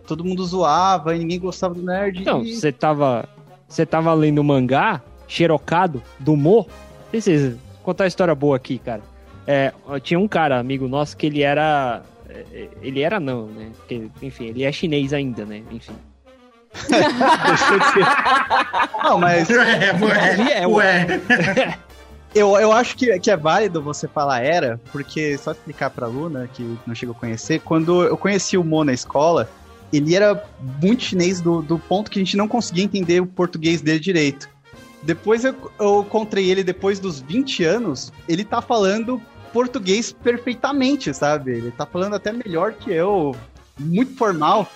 [0.07, 2.26] Todo mundo zoava e ninguém gostava do nerd.
[2.26, 2.55] Não, e...
[2.55, 3.30] você tava.
[3.74, 6.67] Você tava lendo mangá, xerocado, do Mo.
[7.09, 9.01] Precisa contar uma história boa aqui, cara.
[9.47, 12.03] É, tinha um cara, amigo nosso, que ele era.
[12.30, 13.71] É, ele era não, né?
[13.76, 15.63] Porque, enfim, ele é chinês ainda, né?
[15.71, 15.95] Enfim.
[19.03, 19.49] não, mas.
[19.49, 19.89] É,
[20.34, 21.07] ele é, ué.
[22.36, 26.49] Eu, eu acho que, que é válido você falar era, porque só explicar pra Luna,
[26.51, 29.47] que não chegou a conhecer, quando eu conheci o Mo na escola,
[29.93, 30.43] ele era
[30.81, 34.49] muito chinês do, do ponto que a gente não conseguia entender o português dele direito.
[35.03, 39.21] Depois eu, eu encontrei ele depois dos 20 anos, ele tá falando
[39.51, 41.51] português perfeitamente, sabe?
[41.51, 43.35] Ele tá falando até melhor que eu,
[43.79, 44.67] muito formal.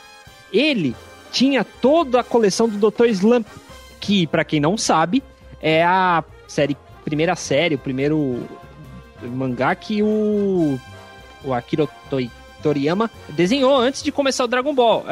[0.53, 0.95] Ele
[1.31, 3.05] tinha toda a coleção do Dr.
[3.07, 3.47] Slump,
[3.99, 5.23] que, para quem não sabe,
[5.59, 8.45] é a série primeira série, o primeiro
[9.23, 10.77] mangá que o,
[11.41, 11.87] o Akira
[12.67, 15.05] Toriyama desenhou antes de começar o Dragon Ball.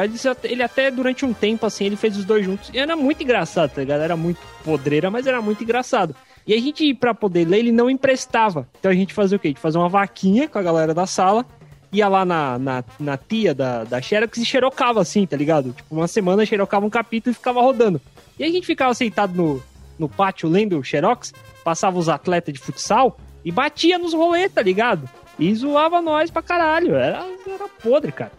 [0.44, 2.70] Ele até durante um tempo assim ele fez os dois juntos.
[2.74, 4.02] E era muito engraçado, tá ligado?
[4.02, 6.14] Era muito podreira, mas era muito engraçado.
[6.46, 8.68] E a gente, pra poder ler, ele não emprestava.
[8.78, 9.48] Então a gente fazia o quê?
[9.48, 11.46] A gente fazia uma vaquinha com a galera da sala,
[11.94, 15.72] ia lá na, na, na tia da, da Xerox e xerocava assim, tá ligado?
[15.72, 18.02] Tipo, uma semana xerocava um capítulo e ficava rodando.
[18.38, 19.64] E a gente ficava sentado no,
[19.98, 21.34] no pátio lendo o Xerox,
[21.64, 25.10] passava os atletas de futsal e batia nos rolês, tá ligado?
[25.38, 26.96] E zoava nós pra caralho.
[26.96, 28.32] Era, era podre, cara.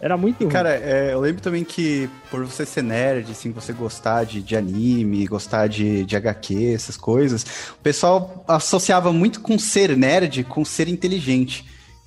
[0.00, 0.52] Era muito ruim.
[0.52, 4.56] Cara, é, eu lembro também que por você ser nerd, assim, você gostar de, de
[4.56, 10.64] anime, gostar de, de HQ, essas coisas, o pessoal associava muito com ser nerd, com
[10.64, 11.66] ser inteligente.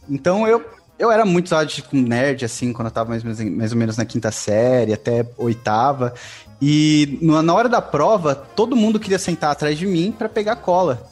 [0.10, 0.64] Então eu,
[0.98, 1.54] eu era muito
[1.90, 6.14] com nerd, assim, quando eu tava mais, mais ou menos na quinta série, até oitava.
[6.62, 11.11] E na hora da prova, todo mundo queria sentar atrás de mim para pegar cola.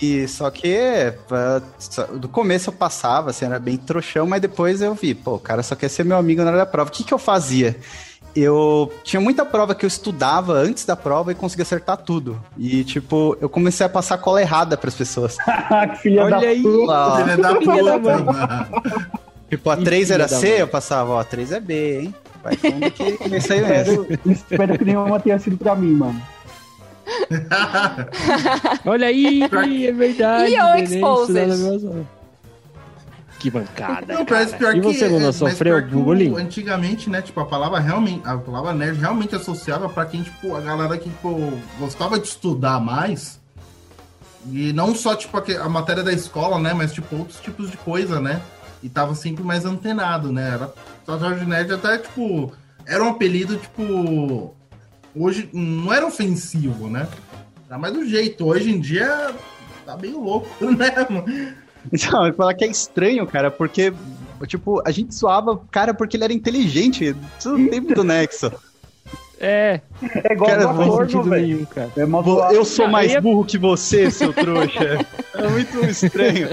[0.00, 1.14] E só que
[2.18, 5.62] do começo eu passava, assim, era bem trouxão, mas depois eu vi, pô, o cara
[5.62, 6.90] só quer ser meu amigo na hora da prova.
[6.90, 7.76] O que, que eu fazia?
[8.34, 12.38] Eu tinha muita prova que eu estudava antes da prova e conseguia acertar tudo.
[12.58, 15.36] E, tipo, eu comecei a passar cola errada pras pessoas.
[15.38, 17.16] que filha Olha da aí, puta.
[17.16, 19.16] Filha da Filha da puta.
[19.48, 20.58] Tipo, a Ih, 3 era C, mãe.
[20.58, 22.14] eu passava, ó, a 3 é B, hein?
[22.42, 23.02] Vai fundo que
[23.52, 24.02] é aí mesmo.
[24.02, 26.20] Espero, espero que nenhuma tenha sido pra mim, mano.
[28.84, 29.42] Olha aí,
[29.86, 30.50] é verdade.
[30.52, 32.06] E eu exposed.
[33.38, 34.14] Que bancada.
[34.14, 36.34] Não, parece pior E que, você, Luna, é, sofreu o- bullying?
[36.36, 40.60] Antigamente, né, tipo, a palavra realmente, a palavra nerd realmente associava pra quem, tipo, a
[40.60, 43.38] galera que, tipo, gostava de estudar mais.
[44.50, 47.76] E não só, tipo, aque- a matéria da escola, né, mas, tipo, outros tipos de
[47.76, 48.40] coisa, né?
[48.82, 50.52] E tava sempre mais antenado, né?
[50.54, 50.72] Era,
[51.04, 52.52] tatuagem de nerd até, tipo,
[52.86, 54.54] era um apelido, tipo,
[55.16, 57.08] hoje, não era ofensivo, né?
[57.68, 58.44] Era mais do jeito.
[58.46, 59.34] Hoje em dia,
[59.84, 61.24] tá meio louco, né, mano?
[61.92, 63.92] Então, eu falar que é estranho, cara, porque,
[64.46, 67.14] tipo, a gente zoava o cara porque ele era inteligente.
[67.38, 68.52] Isso não tem muito nexo.
[69.38, 69.82] É,
[70.24, 71.46] É igual Cara, do não faz acordo, sentido velho.
[71.46, 71.92] nenhum, cara.
[71.96, 75.06] É uma Pô, Eu sou mais burro que você, seu trouxa.
[75.34, 76.48] É muito estranho.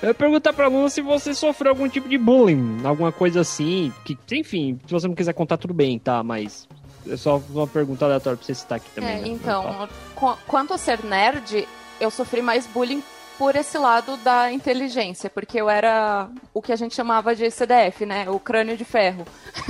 [0.00, 3.92] Eu ia perguntar pra Luna se você sofreu algum tipo de bullying, alguma coisa assim.
[4.04, 6.22] Que, enfim, se você não quiser contar, tudo bem, tá?
[6.22, 6.68] Mas
[7.08, 9.10] é só uma pergunta aleatória pra você citar aqui também.
[9.16, 9.28] É, né?
[9.28, 11.66] então, qu- quanto a ser nerd,
[12.00, 13.02] eu sofri mais bullying
[13.38, 18.04] por esse lado da inteligência, porque eu era o que a gente chamava de CDF,
[18.06, 18.28] né?
[18.28, 19.24] O crânio de ferro.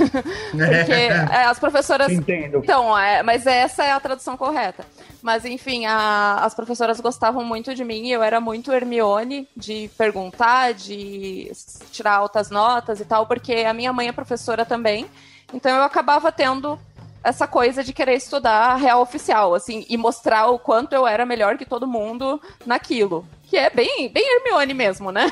[0.51, 2.57] Porque é, as professoras Entendo.
[2.57, 4.85] Então, é, mas essa é a tradução correta.
[5.21, 9.89] Mas, enfim, a- as professoras gostavam muito de mim e eu era muito Hermione de
[9.97, 11.51] perguntar, de
[11.91, 15.07] tirar altas notas e tal, porque a minha mãe é professora também.
[15.53, 16.77] Então, eu acabava tendo
[17.23, 21.57] essa coisa de querer estudar real oficial, assim, e mostrar o quanto eu era melhor
[21.57, 23.25] que todo mundo naquilo.
[23.43, 25.31] Que é bem, bem Hermione mesmo, né?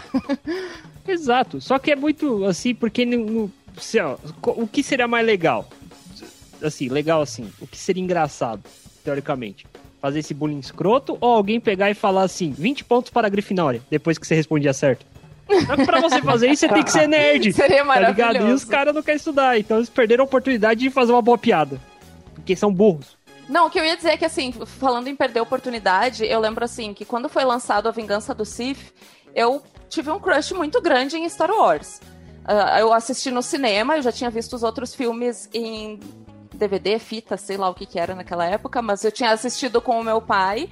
[1.07, 1.59] Exato.
[1.59, 3.51] Só que é muito assim, porque no, no-
[4.41, 5.67] co- o que seria mais legal?
[6.63, 7.51] Assim, legal assim.
[7.59, 8.61] O que seria engraçado,
[9.03, 9.65] teoricamente?
[9.99, 13.81] Fazer esse bullying escroto ou alguém pegar e falar assim, 20 pontos para a Grifinória,
[13.89, 15.05] depois que você respondia certo?
[15.65, 17.51] Só que pra você fazer isso, você tem que ser nerd.
[17.53, 18.11] Seria Tá ligado?
[18.11, 18.67] E os maravilhoso.
[18.67, 21.79] caras não querem estudar, então eles perderam a oportunidade de fazer uma boa piada.
[22.33, 23.17] Porque são burros.
[23.49, 26.63] Não, o que eu ia dizer é que, assim, falando em perder oportunidade, eu lembro,
[26.63, 28.93] assim, que quando foi lançado A Vingança do Sith,
[29.35, 31.99] eu tive um crush muito grande em Star Wars.
[32.45, 35.99] Ah, eu assisti no cinema, eu já tinha visto os outros filmes em
[36.53, 39.99] DVD, fita, sei lá o que que era naquela época, mas eu tinha assistido com
[39.99, 40.69] o meu pai.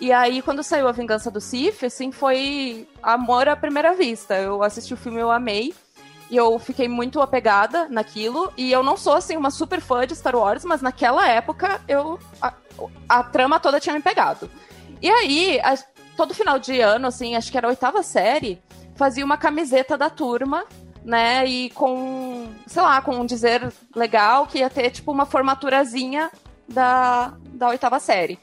[0.00, 4.34] E aí, quando saiu A Vingança do Sith, assim, foi amor à primeira vista.
[4.34, 5.74] Eu assisti o filme, eu amei.
[6.30, 8.50] E eu fiquei muito apegada naquilo.
[8.56, 12.18] E eu não sou, assim, uma super fã de Star Wars, mas naquela época eu.
[12.40, 12.54] A,
[13.08, 14.50] a trama toda tinha me pegado.
[15.02, 15.76] E aí, a-
[16.16, 18.62] todo final de ano, assim, acho que era a oitava série,
[18.94, 20.64] fazia uma camiseta da turma,
[21.04, 21.44] né?
[21.46, 26.30] E com, sei lá, com um dizer legal que ia ter, tipo, uma formaturazinha
[26.68, 28.38] da, da oitava série.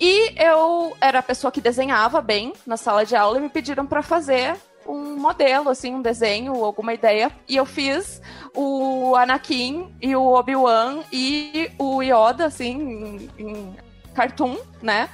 [0.00, 3.86] E eu era a pessoa que desenhava bem na sala de aula e me pediram
[3.86, 7.30] para fazer um modelo, assim, um desenho, alguma ideia.
[7.48, 8.20] E eu fiz
[8.54, 13.76] o Anakin e o Obi-Wan e o Yoda, assim, em, em
[14.14, 15.08] cartoon, né?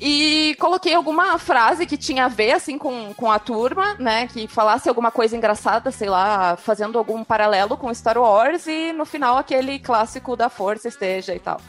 [0.00, 4.28] E coloquei alguma frase que tinha a ver, assim, com, com a turma, né?
[4.28, 8.66] Que falasse alguma coisa engraçada, sei lá, fazendo algum paralelo com Star Wars.
[8.68, 11.60] E no final, aquele clássico da força esteja e tal.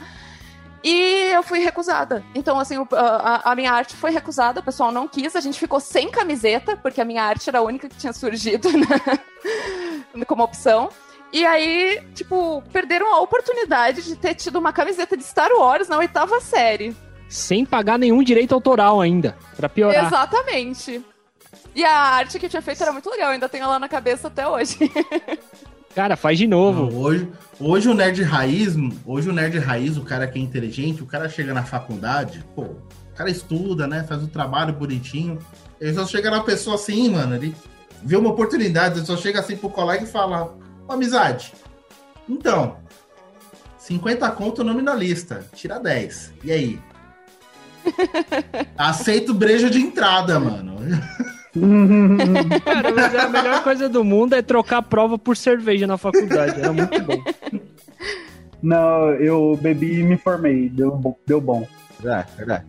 [0.82, 2.24] E eu fui recusada.
[2.34, 5.58] Então, assim, o- a, a minha arte foi recusada, o pessoal não quis, a gente
[5.58, 10.24] ficou sem camiseta, porque a minha arte era a única que tinha surgido né?
[10.26, 10.88] como opção.
[11.32, 15.98] E aí, tipo, perderam a oportunidade de ter tido uma camiseta de Star Wars na
[15.98, 16.96] oitava série.
[17.28, 20.06] Sem pagar nenhum direito autoral ainda, pra piorar.
[20.06, 21.04] Exatamente.
[21.72, 24.26] E a arte que eu tinha feito era muito legal, ainda tenho ela na cabeça
[24.26, 24.76] até hoje.
[25.94, 26.90] Cara, faz de novo.
[26.90, 27.28] Não, hoje,
[27.58, 31.28] hoje o nerd raiz, hoje o nerd raiz, o cara que é inteligente, o cara
[31.28, 34.04] chega na faculdade, pô, o cara estuda, né?
[34.04, 35.38] Faz o trabalho bonitinho.
[35.80, 37.54] Ele só chega na pessoa assim, mano, ele
[38.02, 41.52] vê uma oportunidade, ele só chega assim pro colega e fala: Ô, amizade,
[42.28, 42.76] então,
[43.78, 46.34] 50 conto nominalista, tira 10.
[46.44, 46.80] E aí?
[48.78, 50.76] Aceito breja de entrada, mano.
[52.64, 56.60] Cara, mas a melhor coisa do mundo é trocar a prova por cerveja na faculdade.
[56.60, 57.22] Era muito bom.
[58.62, 60.68] Não, eu bebi e me formei.
[60.68, 61.66] Deu, bom- deu bom.
[61.98, 62.64] Verdade, verdade.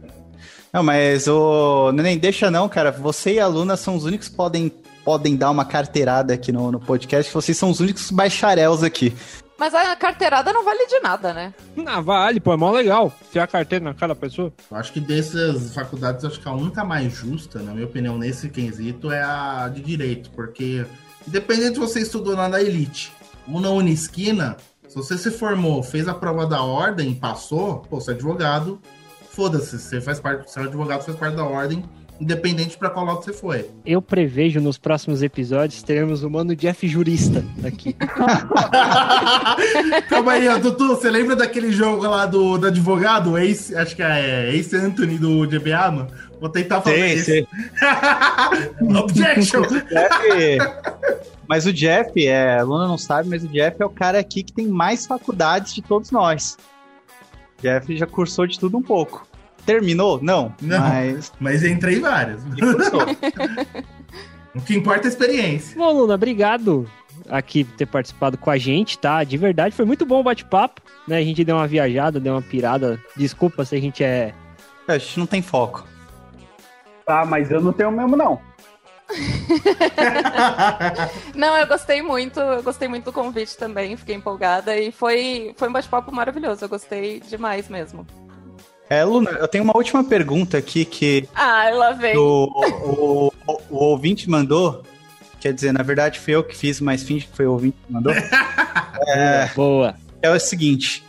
[0.73, 1.91] Não, mas o.
[1.91, 2.91] Nem deixa não, cara.
[2.91, 4.71] Você e a Luna são os únicos que podem,
[5.03, 7.31] podem dar uma carteirada aqui no, no podcast.
[7.33, 9.13] Vocês são os únicos bacharéus aqui.
[9.61, 11.53] Mas a carteirada não vale de nada, né?
[11.85, 13.13] Ah, vale, pô, é mó legal.
[13.31, 14.51] Tirar a carteira na cara da pessoa.
[14.71, 18.49] Eu acho que dessas faculdades, acho que a única mais justa, na minha opinião, nesse
[18.49, 20.83] quesito, é a de direito, porque
[21.27, 23.13] independente se você estudou lá na elite
[23.47, 24.57] ou na Unisquina,
[24.87, 28.81] se você se formou, fez a prova da ordem, passou, pô, você é advogado,
[29.29, 31.85] foda-se, você faz parte, você é advogado, faz parte da ordem,
[32.21, 33.65] independente pra qual lado você foi.
[33.83, 37.95] Eu prevejo nos próximos episódios teremos o mano Jeff Jurista aqui.
[40.07, 44.03] Calma aí, ó, Dudu, você lembra daquele jogo lá do, do advogado, Ace, acho que
[44.03, 46.07] é Ace Anthony do GBA, mano?
[46.39, 47.31] Vou tentar fazer isso.
[48.99, 49.63] Objection!
[49.63, 50.59] Jeff...
[51.47, 54.43] Mas o Jeff, é, a Luna não sabe, mas o Jeff é o cara aqui
[54.43, 56.55] que tem mais faculdades de todos nós.
[57.61, 59.27] Jeff já cursou de tudo um pouco.
[59.71, 60.19] Terminou?
[60.21, 60.53] Não.
[60.61, 60.79] Não.
[60.79, 62.41] Mas Mas entrei em várias.
[64.53, 65.77] O que importa é a experiência.
[65.77, 66.85] Bom, Luna, obrigado
[67.29, 69.23] aqui por ter participado com a gente, tá?
[69.23, 71.17] De verdade, foi muito bom o bate-papo, né?
[71.17, 73.01] A gente deu uma viajada, deu uma pirada.
[73.15, 74.33] Desculpa se a gente é.
[74.87, 75.87] a gente não tem foco.
[77.05, 78.41] Tá, mas eu não tenho mesmo, não.
[81.35, 85.67] Não, eu gostei muito, eu gostei muito do convite também, fiquei empolgada e foi, foi
[85.67, 88.07] um bate-papo maravilhoso, eu gostei demais mesmo.
[88.91, 92.17] É, Luna, eu tenho uma última pergunta aqui que Ah, lá vem.
[92.17, 94.83] o, o, o, o ouvinte mandou.
[95.39, 97.93] Quer dizer, na verdade foi eu que fiz, mas finge que foi o ouvinte que
[97.93, 98.11] mandou.
[99.55, 99.95] Boa.
[100.21, 101.05] É o seguinte: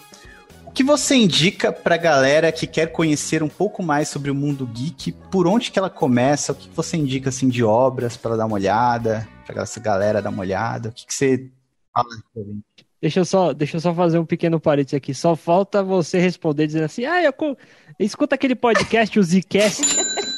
[0.65, 4.65] o que você indica pra galera que quer conhecer um pouco mais sobre o mundo
[4.65, 5.11] geek?
[5.29, 6.53] Por onde que ela começa?
[6.53, 9.29] O que você indica assim de obras para dar uma olhada?
[9.45, 10.91] Pra essa galera dar uma olhada?
[10.91, 11.51] O que, que você
[11.93, 12.65] fala pro ouvinte?
[13.03, 15.13] Deixa eu, só, deixa eu só fazer um pequeno parênteses aqui.
[15.13, 17.57] Só falta você responder dizendo assim: ah, eu co-
[17.99, 19.83] escuta aquele podcast, o Zcast.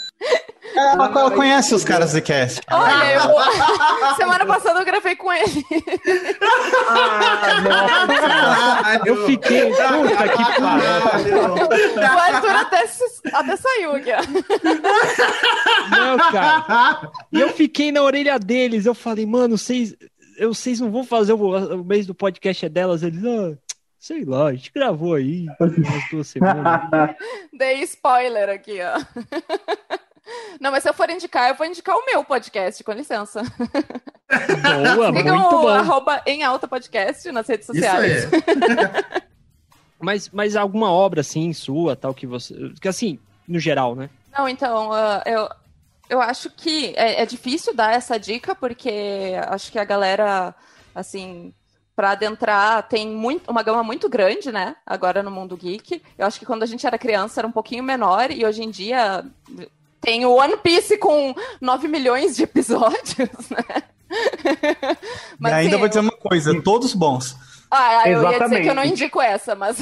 [0.76, 2.60] Ela ela conhece os caras do Cast.
[2.68, 3.20] Olha, eu,
[4.16, 5.64] semana passada eu gravei com ele.
[9.06, 9.66] Eu fiquei.
[9.70, 11.96] Puta que pariu.
[12.02, 12.84] O Arthur até,
[13.32, 14.20] até saiu aqui, ó.
[15.90, 17.10] Não, cara.
[17.32, 18.84] E eu fiquei na orelha deles.
[18.86, 19.94] Eu falei, mano, vocês,
[20.36, 23.02] eu, vocês não vão fazer o, o mês do podcast é delas?
[23.02, 23.56] Eles, ah,
[23.98, 27.16] sei lá, a gente gravou aí umas duas semanas.
[27.52, 28.98] Dei spoiler aqui, ó.
[30.60, 33.42] Não, mas se eu for indicar, eu vou indicar o meu podcast, com licença.
[34.96, 35.68] Boa, Sigam muito o bom.
[35.68, 38.32] arroba em alta podcast nas redes Isso sociais.
[38.32, 39.22] aí.
[40.00, 42.54] Mas, mas alguma obra assim, sua, tal, que você.
[42.80, 44.08] Que assim, no geral, né?
[44.36, 45.48] Não, então, ah, eu,
[46.08, 50.54] eu acho que é, é difícil dar essa dica, porque acho que a galera,
[50.94, 51.52] assim,
[51.96, 54.76] para adentrar, tem muito, uma gama muito grande, né?
[54.84, 56.02] Agora no mundo geek.
[56.18, 58.70] Eu acho que quando a gente era criança era um pouquinho menor, e hoje em
[58.70, 59.24] dia
[60.00, 63.16] tem o One Piece com 9 milhões de episódios,
[63.50, 63.82] né?
[65.40, 67.36] e ainda sim, vou dizer uma coisa: todos bons.
[67.70, 68.92] Ah, eu ia dizer que eu não Exatamente.
[68.92, 69.78] indico essa, mas.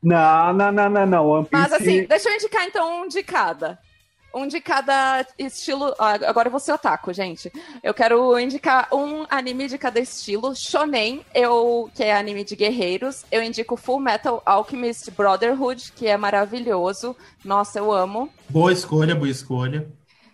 [0.00, 1.28] Não, não, não, não, não.
[1.28, 1.62] One Piece.
[1.62, 3.78] Mas assim, deixa eu indicar então um de cada.
[4.32, 5.94] Um de cada estilo.
[5.98, 7.50] ah, Agora eu vou ser otaku, gente.
[7.82, 10.54] Eu quero indicar um anime de cada estilo.
[10.54, 13.24] Shonen, eu, que é anime de guerreiros.
[13.32, 17.16] Eu indico Full Metal Alchemist Brotherhood, que é maravilhoso.
[17.44, 18.30] Nossa, eu amo.
[18.50, 19.90] Boa escolha, boa escolha.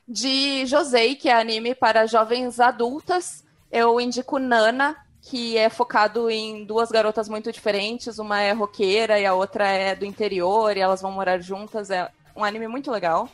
[0.06, 3.42] De Josei, que é anime para jovens adultas,
[3.72, 8.18] eu indico Nana, que é focado em duas garotas muito diferentes.
[8.18, 11.90] Uma é roqueira e a outra é do interior, e elas vão morar juntas.
[11.90, 13.30] É um anime muito legal.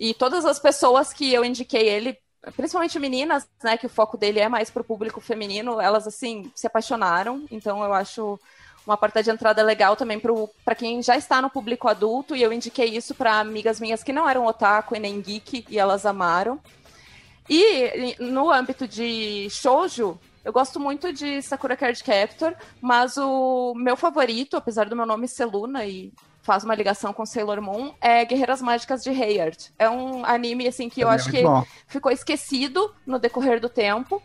[0.00, 2.16] E todas as pessoas que eu indiquei ele,
[2.56, 6.66] principalmente meninas, né, que o foco dele é mais pro público feminino, elas, assim, se
[6.66, 7.44] apaixonaram.
[7.50, 8.40] Então eu acho
[8.86, 10.18] uma porta de entrada legal também
[10.64, 14.10] para quem já está no público adulto, e eu indiquei isso para amigas minhas que
[14.10, 16.58] não eram otaku e nem geek, e elas amaram.
[17.46, 23.98] E no âmbito de shoujo, eu gosto muito de Sakura Card Captor, mas o meu
[23.98, 26.10] favorito, apesar do meu nome ser Luna e
[26.50, 29.56] faz uma ligação com Sailor Moon, é Guerreiras Mágicas de Heiyard.
[29.78, 31.64] É um anime assim que eu Também é acho que bom.
[31.86, 34.20] ficou esquecido no decorrer do tempo.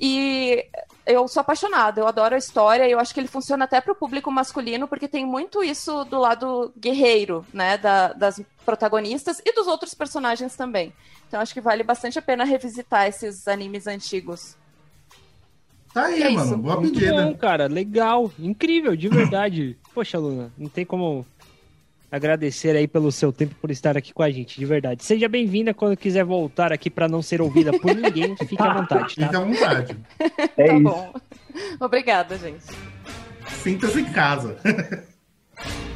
[0.00, 0.64] E
[1.04, 3.92] eu sou apaixonada, eu adoro a história e eu acho que ele funciona até para
[3.92, 9.52] o público masculino, porque tem muito isso do lado guerreiro, né, da, das protagonistas e
[9.54, 10.94] dos outros personagens também.
[11.28, 14.56] Então acho que vale bastante a pena revisitar esses animes antigos.
[15.92, 16.44] Tá aí, É mano.
[16.46, 16.56] isso.
[16.58, 17.22] Boa Muito pedida.
[17.24, 17.66] bom, cara.
[17.66, 18.30] Legal.
[18.38, 19.78] Incrível, de verdade.
[19.94, 21.24] Poxa, Luna, não tem como
[22.16, 25.04] agradecer aí pelo seu tempo por estar aqui com a gente, de verdade.
[25.04, 29.14] Seja bem-vinda quando quiser voltar aqui para não ser ouvida por ninguém, fique à vontade,
[29.16, 29.26] tá?
[29.26, 29.96] Fica à vontade.
[30.18, 30.82] É tá isso.
[30.82, 31.14] bom.
[31.80, 32.64] Obrigada, gente.
[33.62, 34.56] Sinta-se em casa.